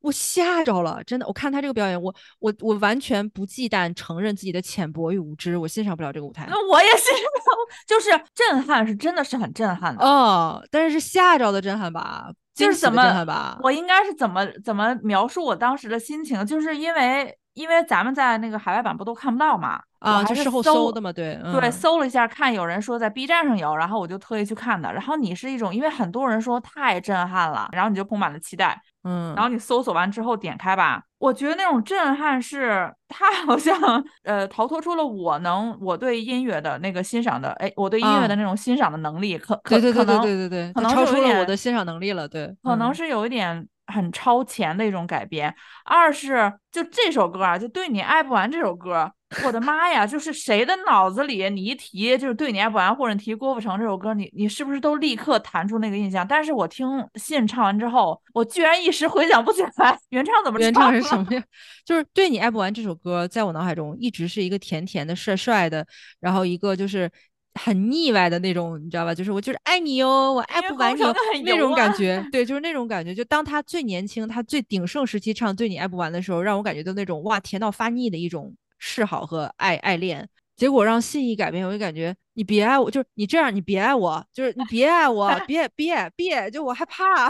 [0.00, 1.26] 我吓着了，真的！
[1.26, 6.46] 我看他这个表演，我我我完全不忌惮承认自己的浅薄与无知，我欣赏不了这个舞台。
[6.48, 7.54] 那我也欣赏，
[7.86, 10.04] 就是震撼，是真的是很震撼的。
[10.04, 12.30] 哦，但是是吓着的震撼吧？
[12.54, 13.58] 就是怎么？
[13.62, 16.46] 我应该是怎么怎么描述我当时的心情？
[16.46, 19.80] 就是因为因为咱们在那个海外版不都看不到嘛？
[19.98, 21.12] 啊，就事后搜的嘛？
[21.12, 24.92] 对对，搜了一下，看有人说在 B 站上有，然后我就特意去看的。
[24.92, 28.80] 然后你是一种，因为很多人说太震撼了，然后你就充满了期待。
[29.02, 33.76] 嗯，然后你搜索完之后点开吧，我觉得那种震撼是，它好像
[34.22, 45.54] 呃逃脱出了我能我对音乐的那个欣赏的，哎，我对音乐的那种欣赏的能力，可可可能对对对，可能超出了我的欣赏能力了，对，可能是有一点很超前的一种改编。
[45.84, 49.12] 二是就这首歌啊，就对你爱不完这首歌。
[49.44, 50.06] 我的妈呀！
[50.06, 56.26] 就是谁的脑子里，你一提就是对你爱不完，或者提郭富城这首歌，你你是不是都立刻弹出那个印象？
[56.26, 56.86] 但是我听
[57.16, 60.64] 信唱完之后，我居然一时回想不起来原唱怎么唱。
[60.64, 61.44] 原唱是什么呀？
[61.84, 65.86] 就是对你爱不完这首歌，在我脑海中一直是一个甜甜的、帅帅的，
[66.20, 67.10] 然后一个就是
[67.58, 69.14] 很腻歪的那种，你知道吧？
[69.14, 71.00] 就是我就是爱你哟，我爱不完你
[71.42, 72.24] 那种感觉。
[72.32, 73.14] 对，就是那种感觉。
[73.14, 78.54] 就当他最年轻、他最鼎盛时期唱《对你爱不完》的时候，让我感觉到那种哇，甜到发腻的一种。
[78.80, 87.28] 示好和爱爱恋，结果让信一改变，我就感觉你别爱我，就是你这样，你别爱我，就是你别爱我，别别别，就我害怕。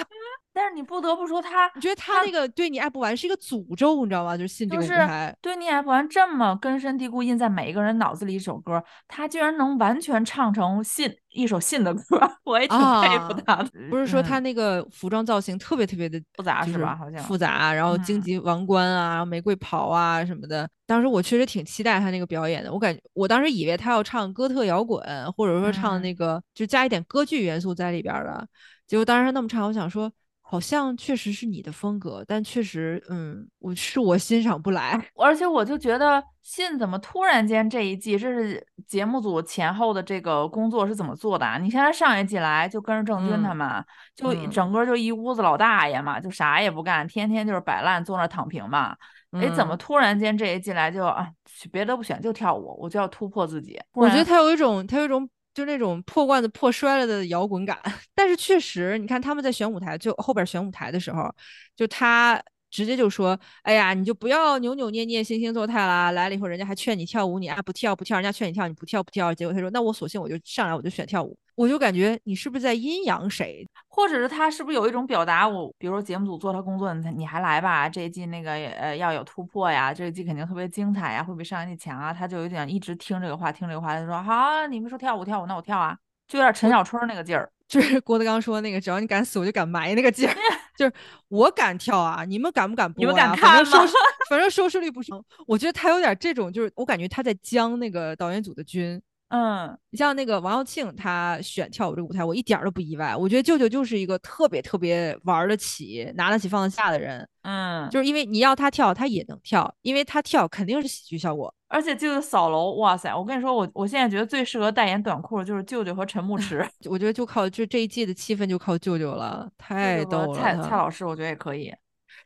[0.59, 4.37] 但是你不得不说，他你觉得他那个对你爱不完是一个诅咒，你知道吗？
[4.37, 13.71] 就是信这个舞台，对你爱不完这么根深蒂固印在每一个人脑子里一首歌，他居然能完全唱成信一首信的歌， 我也挺佩服他的。
[13.89, 16.97] 不是说他那个服装造型特别特别的复杂是吧？
[16.97, 20.69] 好像复杂，然后荆棘王冠啊，然后玫瑰袍啊什么的。
[20.87, 25.01] 当时我确实挺期待他那个表演的，我感觉我当时以为他要唱哥特摇滚，
[25.37, 28.45] 或者说唱那个就加一点歌剧元素在里边的，
[28.89, 30.11] 结果当时他那么唱，我想说。
[30.51, 34.99] 好像确实是你的风格，但确实，嗯，我是我欣赏不来。
[35.15, 41.59] 而且我就觉得信怎么突然间这一季，这是节目组前后的这个工作是怎么做的啊？
[41.59, 43.85] 你看他上一季来就跟着郑钧他们，
[44.17, 48.97] 就整个就一屋子老大爷嘛，就啥也不干，天天就是摆烂坐那躺平嘛。
[49.33, 51.29] 哎，怎么突然间这一季来就啊，
[51.71, 53.79] 别的不选就跳舞，我就要突破自己。
[53.93, 55.29] 我觉得他有一种，他有一种。
[55.59, 57.77] 就那种破罐子破摔了的摇滚感，
[58.15, 61.29] 但是确实，你看他们在选舞台，就后边选舞台的时候，
[61.75, 62.41] 就他
[62.71, 75.49] 直接就说：“哎呀，你就不要扭扭捏捏、惺惺作态啦。”来了以后，人家还劝你跳舞，你啊不跳不跳，人家劝你跳，你不跳不跳，结果他说：“那我索性我就上来我就选跳舞。”我就感觉你是不是在阴阳谁，或者是他是不是有一种表达？
[75.49, 77.89] 我比如说节目组做他工作，你你还来吧？
[77.89, 82.13] 这一季那个呃要有突破呀，这一季肯定特别精彩呀，会比上一季强啊。
[82.13, 85.99] 他就有点一直听这个话，听这个话，他说：“好，你们说跳舞跳舞，那我跳啊。”
[86.29, 90.37] 就有点陈小春那个劲儿， 就是郭德纲说那个，只要你敢死，我就敢埋那个劲儿。
[90.79, 90.93] 就是
[91.27, 93.01] 我敢跳啊，你们敢不敢播？
[93.01, 93.85] 你们敢看吗？
[94.31, 95.21] 反正收视率不行。
[95.47, 99.03] 我觉得他有点这种，就是我感觉他在将那个导演组的军。
[99.29, 103.15] 嗯，你像那个王耀庆，他选跳舞这个舞台，我一点都不意外。
[103.15, 107.29] 我觉得舅舅就是一个特别特别玩得起、拿得起放得下的人。
[107.43, 111.53] 嗯，就是因为你要他跳，他也能跳，因为他跳肯定是喜剧效果。
[111.69, 113.15] 而且舅舅扫楼，哇塞！
[113.15, 116.67] 我跟你说，我我现在觉得最适合代言短裤的就是舅舅和陈牧 驰。
[116.89, 120.35] 我觉得就靠就这一季的气氛就靠舅舅了，太逗了。
[120.35, 121.71] 蔡蔡老师，我觉得也可以。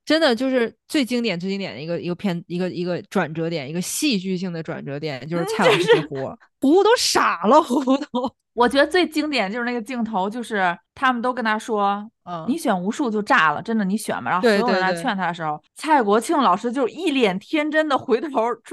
[0.04, 8.34] 真的就是最经典、最经典的一个一个片、一个一个转折点，一个戏剧性的转折点，就是蔡老师这活，糊糊都傻了，糊糊都。
[8.54, 18.28] 我觉得最经典就是那个镜头，就是他们都跟他说：“嗯，你选无数就炸了，真的，你选吧。”然后所有人来劝他的时候，蔡国庆老师就一脸天真的回头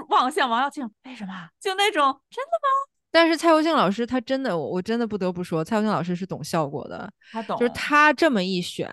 [0.10, 1.32] 望向王耀庆：“为什么？
[1.62, 7.12] 就那种真的吗？”但是蔡国庆老师他真的，我真的不得不说，蔡国庆老师是懂效果的。
[7.32, 8.90] 他懂，就是他这么一选，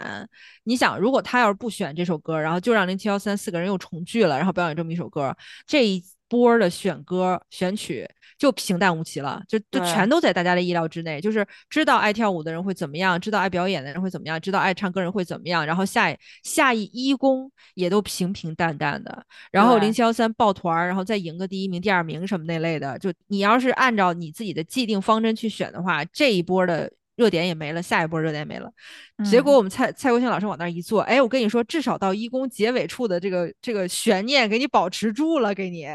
[0.64, 5.36] 你想，如果他要是不选这首歌，然后就让零七幺三四个人又重聚了，然后表演这么一首歌，
[5.66, 8.09] 这一波的选歌选曲。
[8.39, 11.18] 就平淡无奇了，就就全都在大家的意料之内。
[11.22, 15.64] 就是知道爱跳舞的人会怎么样，知道爱表演的人会怎么样，知道爱唱歌人会怎么样。
[15.64, 19.24] 然后下下一一公也都平平淡淡的。
[19.51, 22.99] 然后零七幺三抱团，然后再赢个第一名、第二名什么那类的。
[22.99, 28.70] 就你要是按照你自己的既定方针去选的话，这一波的热点也没了，下一波热点也没了。
[29.24, 35.87] 结果我们蔡蔡国庆老师往那一坐，哎，我跟你说，至少到一公结尾处的这个这个悬念给你保持住了，给你。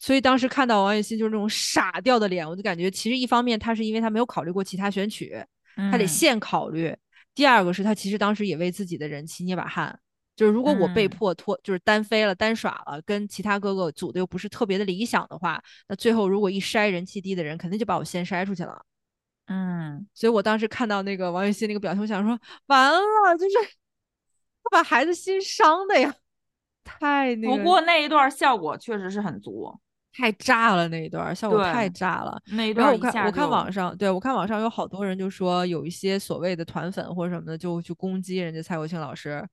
[0.00, 5.36] 所以当时看到王栎鑫就是那种傻掉的脸，我就感觉其实一方面他是因为他没有考虑过其他选曲，
[5.76, 6.92] 他得现考虑；
[7.34, 10.00] 第二个是他其实当时也为自己的人气捏把汗，
[10.34, 18.82] 就是如果我被迫脱，就是单飞了、单耍了，跟其他哥哥组的又不是特别的理想的话，那最后如果一筛人气低的人，肯定就把我先筛出去了。
[19.48, 23.54] 嗯，所以我当时看到那个王栎鑫那个表情，我想说完了，就是
[24.62, 26.14] 他把孩子心伤的呀，
[26.84, 27.58] 太那……
[27.58, 29.78] 不过那一段效果确实是很足。
[30.12, 32.40] 太炸了那一段，效果太炸了。
[32.52, 39.46] 那一段我看我看网上，对我看网上有好多人就说有一些所谓的团粉或者什么的，就去攻击人家蔡国庆老师，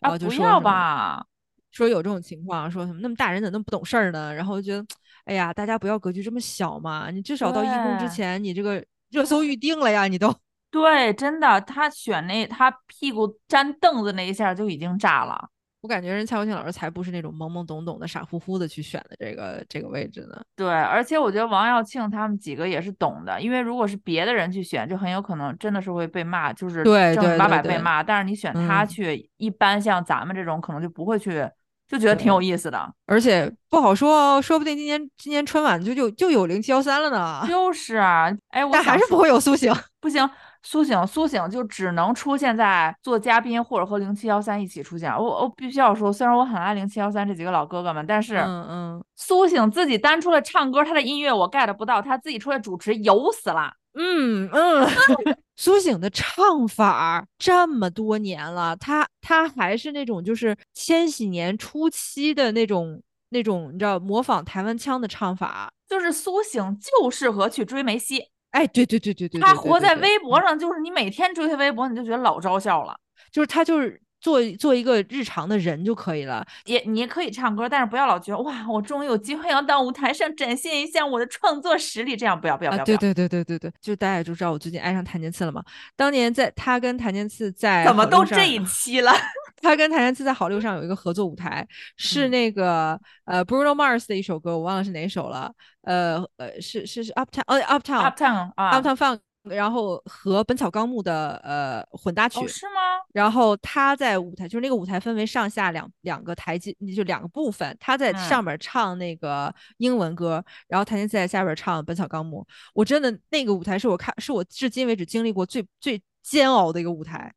[0.00, 1.24] 然后就说不要吧，
[1.72, 4.32] 说有这种情况，说什么那么大人怎么那么不懂事儿呢？
[4.32, 4.86] 然后觉得，
[5.24, 10.34] 哎呀，大家不要格局这么小嘛，你至少到一公之前，你这个热搜预定了呀，你都
[10.70, 15.48] 对，真的，他选那他屁股粘凳子那一下就已经炸了。
[15.82, 20.40] 我感觉人蔡国庆老师才不是那种懵懵懂懂的、傻乎乎的去选的这个这个位置呢。
[20.56, 28.02] 对，而且我觉得王耀庆他们几个也是懂的，因为如果是别的人去选，就很有可能真的是会被骂，就是正儿八百被骂。
[28.02, 31.48] 但是你选他去，一般像咱们这种可能就不会去，
[31.86, 32.92] 就觉得挺有意思的。
[33.06, 37.44] 而且不好说，说不定今年今年春晚就就就有零七幺三了呢。
[37.46, 40.28] 就是啊，哎，但还是不会有苏醒，不行。
[40.68, 45.08] 苏醒，苏醒就只能出现在做嘉宾或者和零七幺三一起出现。
[45.16, 53.74] 我我必须要说，虽然我很爱零七幺三这几个老哥哥们，但是，嗯嗯，苏醒自己单出来唱歌，他的音乐我 get 不到，他自己出来主持油死了。
[53.94, 54.88] 嗯嗯，
[55.54, 68.24] 苏醒的唱法这么多年了，他他还是那种就是千禧年初期的那种那种，你知道模仿台湾腔的唱法，就是苏醒就适合去追梅西。
[68.56, 72.96] 哎，对对对对对，他活在微博上，就是你每天追他微博，你就觉得老招笑了。
[73.30, 76.42] 就是他就是做做一个日常的人就可以了。
[76.64, 82.16] 也你也可以唱歌，但是不要老觉得哇，我终于有机会要到舞台上展现一下我的创作实力。
[82.16, 82.84] 这样不要不要不要。
[82.86, 85.62] 对对对对对对，就大家也就知道我最近爱上谭健次了嘛。
[85.94, 89.12] 当年在他跟谭健次在怎么都这一期了。
[89.60, 95.52] 他跟谭健次在好六上有一个合作舞台，是那个呃 Bruno Mars 的一首歌，我忘了是哪首了。
[95.82, 102.72] 呃呃，是是是 Uptown，哦 Uptown Uptown 啊 Uptown Funk 然后和《本草纲目》的呃混搭曲，是吗？
[103.12, 107.76] 然后他在舞台，就是那个舞台分为上下两两个台阶，就两个部分。
[107.78, 112.44] 他在上面唱那个英文歌，然后谭健次在下边唱《本草纲目》。
[112.74, 117.32] 我真的那个舞台是我看，是我至今为止经历过最最煎熬的一个舞台。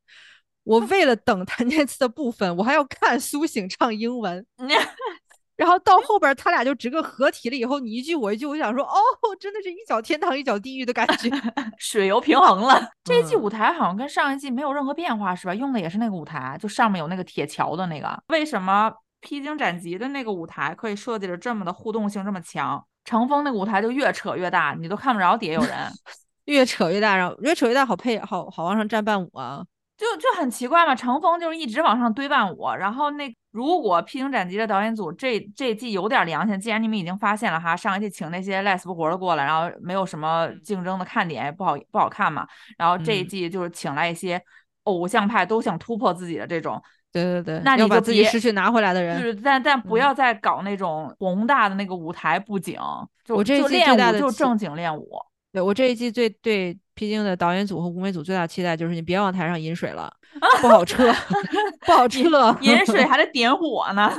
[0.70, 4.46] 我为了等谭健次的部分，我还要看苏醒唱英文。
[5.56, 8.94] 然后到后边他俩就直个合体了以后，你一句我一句，我想说，哦，
[9.40, 11.28] 真的是一脚天堂一脚地狱的感觉，
[11.76, 12.88] 水油平衡了。
[13.02, 15.54] 这一季舞台好像跟上一季没有任何变化，是吧？
[15.54, 18.22] 用的也是那个舞台，就上面有那个铁桥的那个。
[18.28, 22.82] 为什么披荆斩棘的那个舞台可以设计的这么的互动性这么强？
[23.04, 25.76] 乘风那个舞台就越扯越大，你都看不着底下有人，
[26.44, 29.64] 越扯越大，然后越扯越大，好配，好好往上站伴舞啊。
[30.00, 42.46] 就就很奇怪嘛，乘风就是一直往上堆伴舞，然后那如果披荆斩棘的导演组这这季有点良心，既然你们已经发现了哈，上一季请那些赖死不活的过来，然后没有什么竞争的看点，也不好不好看嘛，
[42.78, 44.40] 然后这一季就是请来一些
[44.84, 46.82] 偶像派都想突破自己的这种，
[47.12, 52.80] 对对对，那你把自己失去拿回来的人，就是但但不要再搞那种宏大的那个舞台布景，
[53.22, 55.10] 就我这就练舞就正经练舞。
[55.52, 60.12] 对我这一季最对披荆的导演组和舞美组最大期待就是你别往台上引水 了，
[60.60, 61.10] 不好撤，
[61.86, 62.20] 不好撤，
[62.60, 64.12] 引水 还得点火呢，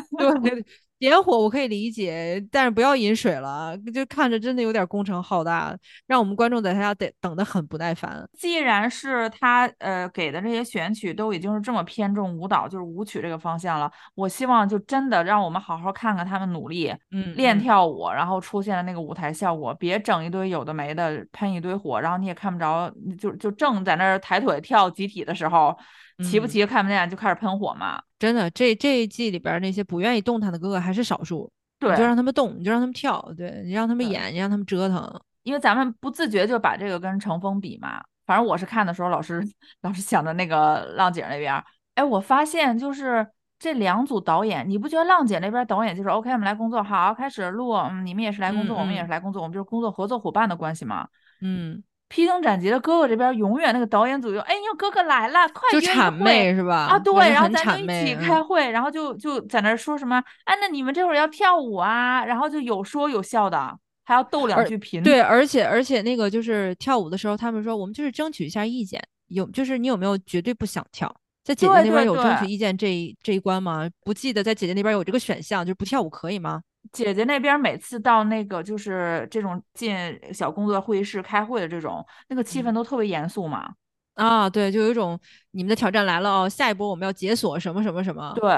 [0.43, 0.65] 对。
[1.09, 5.75] 点火我可以理解，但是不要饮水了，就看着真的有点工程浩大，
[6.05, 8.23] 让我们观众在他家等等的很不耐烦。
[8.37, 25.75] 既然是他呃给的这些选曲都已经是这么偏重舞蹈，就是舞曲这个方向了，我希望就真的让我们好好看看他们努力，嗯，练跳舞，然后出现了那个舞台效果，别整一堆有的没的，喷一堆火，然后你也看不着，就就正在那儿抬腿跳集体的时候。
[26.23, 28.01] 齐不齐看不见就开始喷火嘛？
[28.19, 31.51] 真的，这这一季里边那些不愿意动弹的哥哥还是少数。
[31.79, 35.19] 对，你就让他们动，你就让他们跳，对你让他们演，你让他们折腾。
[35.41, 38.03] 因为咱们不自觉就把这个跟乘风比嘛。
[38.27, 39.43] 反正我是看的时候，老是
[39.81, 41.63] 老是想着那个浪姐那边。
[41.95, 43.25] 哎，我发现就是
[43.57, 51.07] 这两组导演，你不觉得浪姐那边导演就是 OK，我们来工作，好，开始录，嗯，你们也是来工作，我们也是来工作，我们就是工作合作伙伴的关系嘛。
[51.41, 51.83] 嗯。
[52.11, 56.87] 披荆斩棘的哥哥这边永远那个导演组就哎呦哥哥来了，快就谄媚是吧？
[56.87, 65.01] 啊对，然后咱就一起开会，然后就就在那说什么哎那你们这会儿要跳舞啊，然后就有说有笑的，还要逗两句贫。
[65.01, 71.09] 对，而且而且那个就是跳舞的时候，他们说我们就是争取一下意见，有就是你有没有绝对不想跳？
[71.45, 73.89] 在姐姐那边有争取意见这一这一关吗？
[74.03, 76.61] 不记得在姐姐那边有这个选项，就是不跳舞可以吗？
[76.91, 79.95] 姐姐那边每次到那个就是这种进
[80.33, 83.73] 小工作会议室开会的这种，那个气氛都特别严肃嘛。
[84.15, 85.19] 啊，对，就有一种
[85.51, 88.33] 你们的挑战来了哦，下一波我们要解锁什么什么什么。
[88.35, 88.51] 对，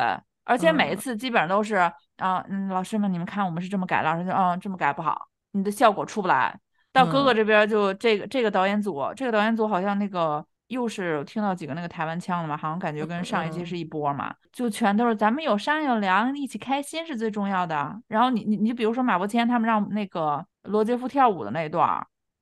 [0.44, 1.76] 而且每一次基本上都是
[2.18, 6.60] 啊，嗯，老师们你们看我们是这么改，老师就嗯这么改不好，你的效果出不来。
[6.92, 10.46] 到哥哥这边就这个这个导演组，这个导演组好像那个。
[10.74, 17.98] 又是听到几个那个台湾腔了嘛，好像感觉跟上一期是一波嘛，就全都是咱们有商有量，一起开心是最重要的。
[18.10, 21.88] 然后你你你比如说马伯骞他们让那个罗杰夫跳舞的那一段，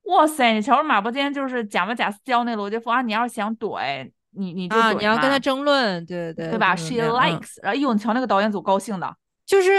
[0.04, 9.14] 哇塞，你瞧着马伯骞就是假模假式教那罗杰夫啊，你要是想怼你你就怼你要跟他争论，对对对吧？She likes，然后哎呦，你瞧那个导演组高兴的。
[9.52, 9.70] 就是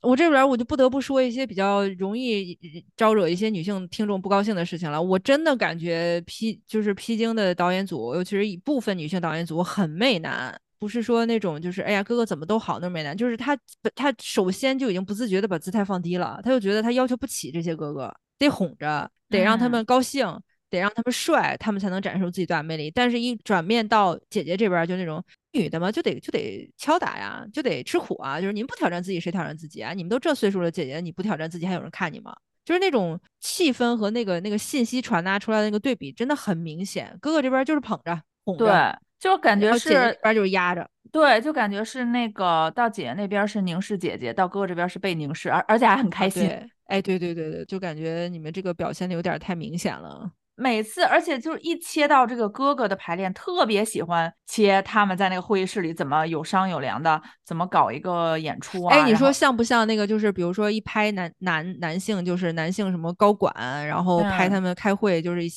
[0.00, 2.58] 我这边我就不得不说一些比较容易
[2.96, 5.00] 招惹一些女性听众不高兴的事情了。
[5.00, 13.56] 我真的感觉披就是披荆的导演组，尤其是一部分女性导演组很媚男，不是说那种就是哎呀哥哥怎么都好那种媚男，就是他
[13.94, 20.26] 他首先就已经不自觉的把姿态放低了，他就觉得他要求不起这些哥哥，得哄着，得让他们高兴，
[20.68, 22.90] 得让他们帅，他们才能展示出自己最大魅力。
[22.90, 25.22] 但是，一转面到姐姐这边就那种。
[25.52, 28.40] 女的嘛，就得就得敲打呀，就得吃苦啊。
[28.40, 29.92] 就是您不挑战自己，谁挑战自己啊？
[29.92, 32.34] 你们都这岁数了，姐姐你不挑战自己，还有人看你吗？
[32.64, 37.16] 就是那种气氛和那个那个信息传达出来的那个对比，真的很明显。
[37.20, 46.48] 哥哥这边就是捧着哄着，对，就感觉是姐姐这边就是压着，对，就感觉是那个到姐姐那边是凝视姐姐，到哥哥这边是被凝视，而而且还很开心。
[46.84, 50.30] 哎，对对对对，就感觉你们这个表现的有点太明显了。
[50.56, 58.94] 每次，而且就是一切到这个哥哥的排练，特别喜欢切他们在那个会议室里怎么有商有量的，怎么搞一个演出啊？
[58.94, 60.06] 哎，你说像不像那个？
[60.06, 63.54] 就是比如说一拍男男男性，就是男性什么高管，
[63.86, 65.50] 然后拍他们开会，就是一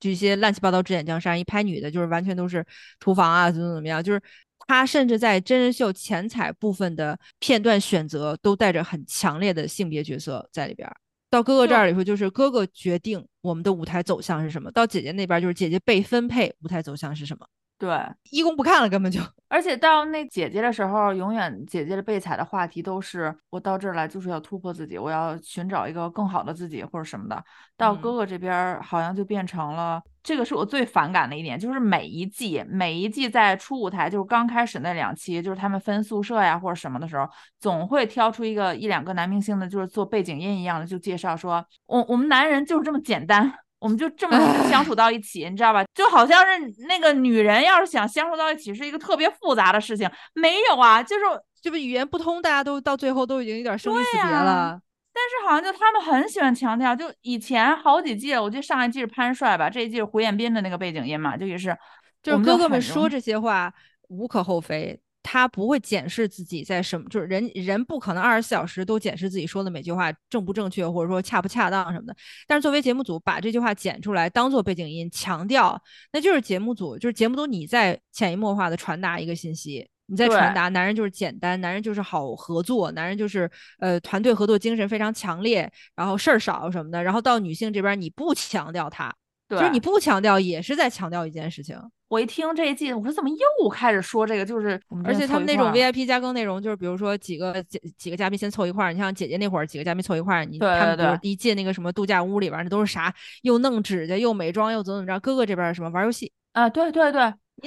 [0.00, 2.64] 就一些乱七八糟指点江山；一拍女的，就是完全都是
[3.00, 4.02] 厨房啊，怎么怎么样。
[4.02, 4.22] 就是
[4.66, 10.88] 他甚至在真人秀前彩部分的片段选择，都带着很强烈的性别角色在里边。
[11.30, 17.46] 到哥哥这儿里头，就是哥哥决定我们的舞台走向是什么；到姐姐那边，就是姐姐被分配舞台走向是什么。
[17.78, 17.96] 对，
[18.30, 19.20] 一公不看了，根本就。
[19.48, 27.42] 而且到那姐姐的时候，永远姐姐的被踩的话题都是我到这儿来就是要突破自己，我要寻找一个更好的自己或者什么的。
[27.76, 37.26] 到哥哥这边好像就变成了，这个是我最反感的一点，就是每一季每一季在初舞台，就是刚开始那两期，就是他们分宿舍呀或者什么的时候，
[37.58, 43.54] 总会挑出一个一两个男明星的，就是做背景音一样的，就介绍说我我们男人就是这么简单。
[43.78, 45.84] 我们就这么相处到一起，你知道吧？
[45.94, 51.24] 就好像是那个女人要是想相处到一起是一个特别复杂的事情，没有啊，就是
[51.62, 54.80] 就是语言不通，大家都到最后都已经有点生离死别了。
[55.12, 61.76] 但是好像就他们很喜欢强调，就以前好几季，我记得上一季是潘帅吧，这一季是胡彦斌的那个背景音嘛，就也是，
[62.22, 63.72] 就是哥哥们说这些话
[64.08, 65.00] 无可厚非。
[65.30, 72.16] 他不会检视自己在什么，就是人人不可能二十四小时都检视自己说的每句话正不正确，或者说恰不恰当什么的。
[72.46, 75.78] 但是作为节目组，把这句话剪出来当做背景音，强调，
[76.14, 83.50] 那就是节目组，就是节目组你在潜移默化的传达一个信息，你在传达，男人就是简单，男人就是好合作，男人就是
[83.80, 87.02] 呃团队合作精神非常强烈，然后事儿少什么的。
[87.02, 89.14] 然后到女性这边，你不强调他，
[89.48, 91.78] 就是你不强调，也是在强调一件事情。
[92.08, 94.44] 我一听这一季，我说怎么又开始说这个？
[94.44, 103.14] 就是而且他们那种 VIP 加更内容，就是比如说几个几几个嘉宾先凑一块儿，你像姐姐那会儿几个嘉宾凑一块儿，你他们比如一进那个什么度假屋里边，那都是啥？
[103.42, 105.20] 又弄指甲，又美妆，又怎么怎么着？
[105.20, 106.66] 哥哥这边什么玩游戏啊？
[106.70, 107.20] 对对对，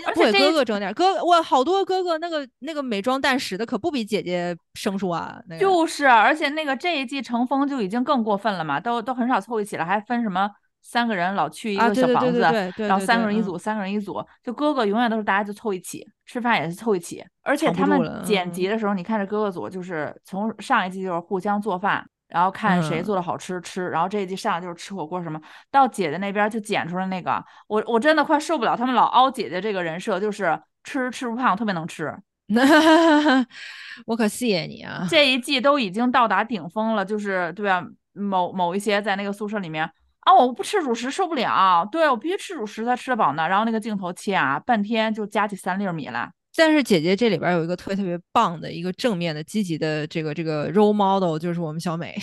[0.07, 5.39] 而且哥哥整点哥，我好多哥哥那个那个美妆蛋使的可不比姐姐生疏啊。
[5.59, 10.49] 就是，而且那个这一季成风就已经更过分了嘛，都都很少凑一起了，还分什么？
[10.81, 12.39] 三个人老去一个小房子，
[12.77, 32.11] 然后三个人一组，三个人一组，就哥哥永远都是大家就凑一起吃饭也是凑一起，而且他们剪辑的时候，你看这哥哥组就是从上一季就是互相做饭，然后看谁做的好吃吃，然后这一季上来就是吃火锅什么，到姐姐那边就剪出来那个，我我真的快受不了他们老凹姐姐这个人设，就是吃吃不胖，特别能吃，
[34.07, 37.85] 我可谢谢你啊，这一季都已经到达顶峰了，就是对吧？
[38.13, 39.89] 某某一些在那个宿舍里面。
[40.21, 40.33] 啊！
[40.33, 43.47] 我不吃主食受不了，对我必须吃主食才吃得饱呢。
[43.47, 46.31] 然后那个镜头切啊，半天就夹起三粒米来。
[46.55, 52.15] 但是姐姐这里边有一个特别特别棒的一个正面的积极的这个这个 role model，就是我们小美。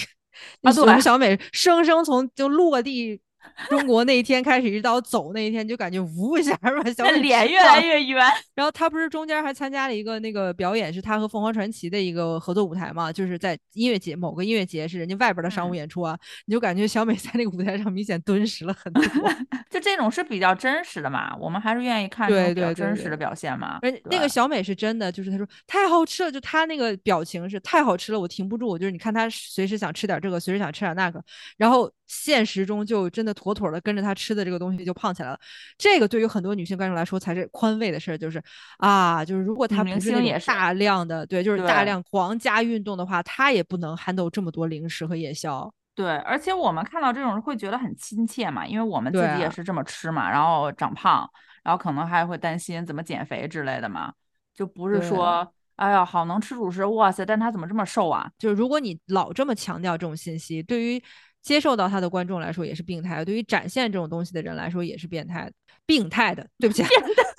[0.62, 3.20] 啊，对我们小美生生从就落地。
[3.68, 8.24] 中国那一天开始，一直到走那一天，就感觉呜一下，把小脸越来越圆。
[8.54, 13.12] 然后他不是中间还参加了一个那个表演，是他和凤凰传奇的一个合作舞台嘛？
[13.12, 16.18] 就是在音乐节某个音乐节，是人家外边的商务演出啊。
[16.46, 19.02] 你就感觉小美在那个舞台上明显敦实了很多。
[19.70, 21.36] 就这种是比较真实的嘛？
[21.36, 23.78] 我们还是愿意看这种比较真实的表现嘛。
[23.82, 28.78] 而那个小美是真的，就是她说太好吃了，就她那个表情是太好吃了，我停不住。
[28.78, 31.22] 就是你看她随时想吃点这个，随时想吃点那个，
[31.56, 31.90] 然后。
[32.08, 35.38] 现实中就真的妥妥的跟着他吃的这个东西就胖起来了，
[35.76, 38.42] 这个对于很多女性观众来说才是宽慰的事儿，就是
[38.78, 45.72] 啊，就是如果他不是大量的对，就是大量狂加运动的话，他也不能 handle 这么多零食和夜宵。
[45.94, 51.28] 对，而且我们看到这种会觉得很亲切嘛，因为我们自己也是这么吃嘛，然后长胖，
[51.62, 54.12] 然后可能还会担心怎么减肥之类的嘛，
[54.54, 58.30] 就不是说哎呀好能吃主食，哇塞，但他怎么这么瘦啊？
[58.38, 61.02] 就是如果你老这么强调这种信息，对于
[61.42, 65.52] 接受到他的观众来说也是病态，对于展现这种东西的人来说也是变态的，
[65.86, 66.82] 病态的，对不起，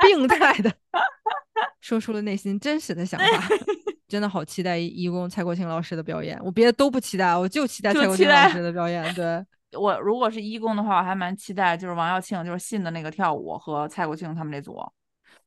[0.08, 0.74] 病态的，
[1.82, 3.48] 说出了内心真实的想法，
[4.08, 9.14] 真的好期待义工蔡国庆老师的表演，我别的都不期待，我就期待蔡国庆老师的表演。
[9.14, 9.46] 对
[9.80, 14.76] 我如果是义工的话，我还蛮期待就是王耀庆就是信的那个跳舞和蔡国庆他们那组，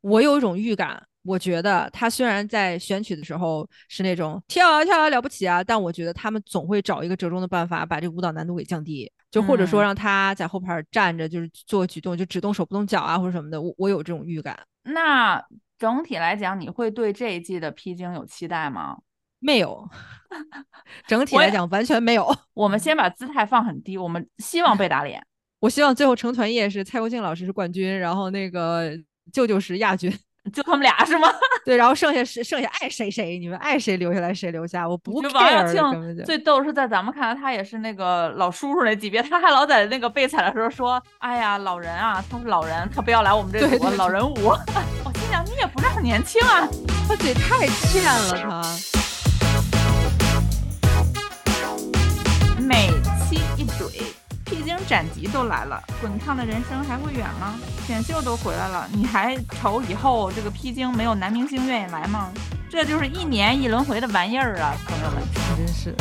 [0.02, 1.02] 我有一种预感。
[1.24, 13.62] 我觉得他虽然在选曲的时候是那种跳啊跳啊了不起啊，但我觉得他们总会找一个折中的办法，把这个舞蹈难度给降低，就或者说让他在后排站着，就是做举动，就只动手不动脚啊，或者什么的。
[13.62, 14.58] 我我有这种预感。
[14.82, 15.40] 那
[15.78, 18.98] 整体来讲，你会对这一季的披荆有期待吗？
[19.38, 19.88] 没有，
[21.06, 22.36] 整体来讲完全没有。
[22.52, 25.24] 我们先把姿态放很低，我们希望被打脸。
[25.60, 28.90] 我希望最后成团夜是蔡国庆老师是冠军，然后那个
[29.32, 30.12] 舅舅是亚军。
[30.52, 31.32] 就他们俩是吗？
[31.64, 35.32] 对，然后剩下是剩下爱谁谁，你们爱谁留下来谁留下，我不 care。
[35.34, 44.34] 王耀庆最逗是在咱们看来，他也是那个老叔叔那级别，他还老在那个被踩的时候说：“哎呀，老人啊，他是老人，他不要来我们这组老人舞。
[45.06, 46.68] ”我心想，你也不是很年轻啊，
[47.06, 48.62] 他嘴太欠了，他。
[52.58, 52.88] 每
[53.28, 54.21] 期一怼。
[54.52, 57.58] 披荆斩棘都来了，滚烫的人生还会远吗？
[57.86, 62.30] 选秀都回来了，你还愁以后这个披荆没有男明星愿意来吗？
[62.68, 64.76] 这就是一年一轮回的玩意儿啊！
[64.86, 65.22] 朋友们，
[65.56, 65.96] 真是。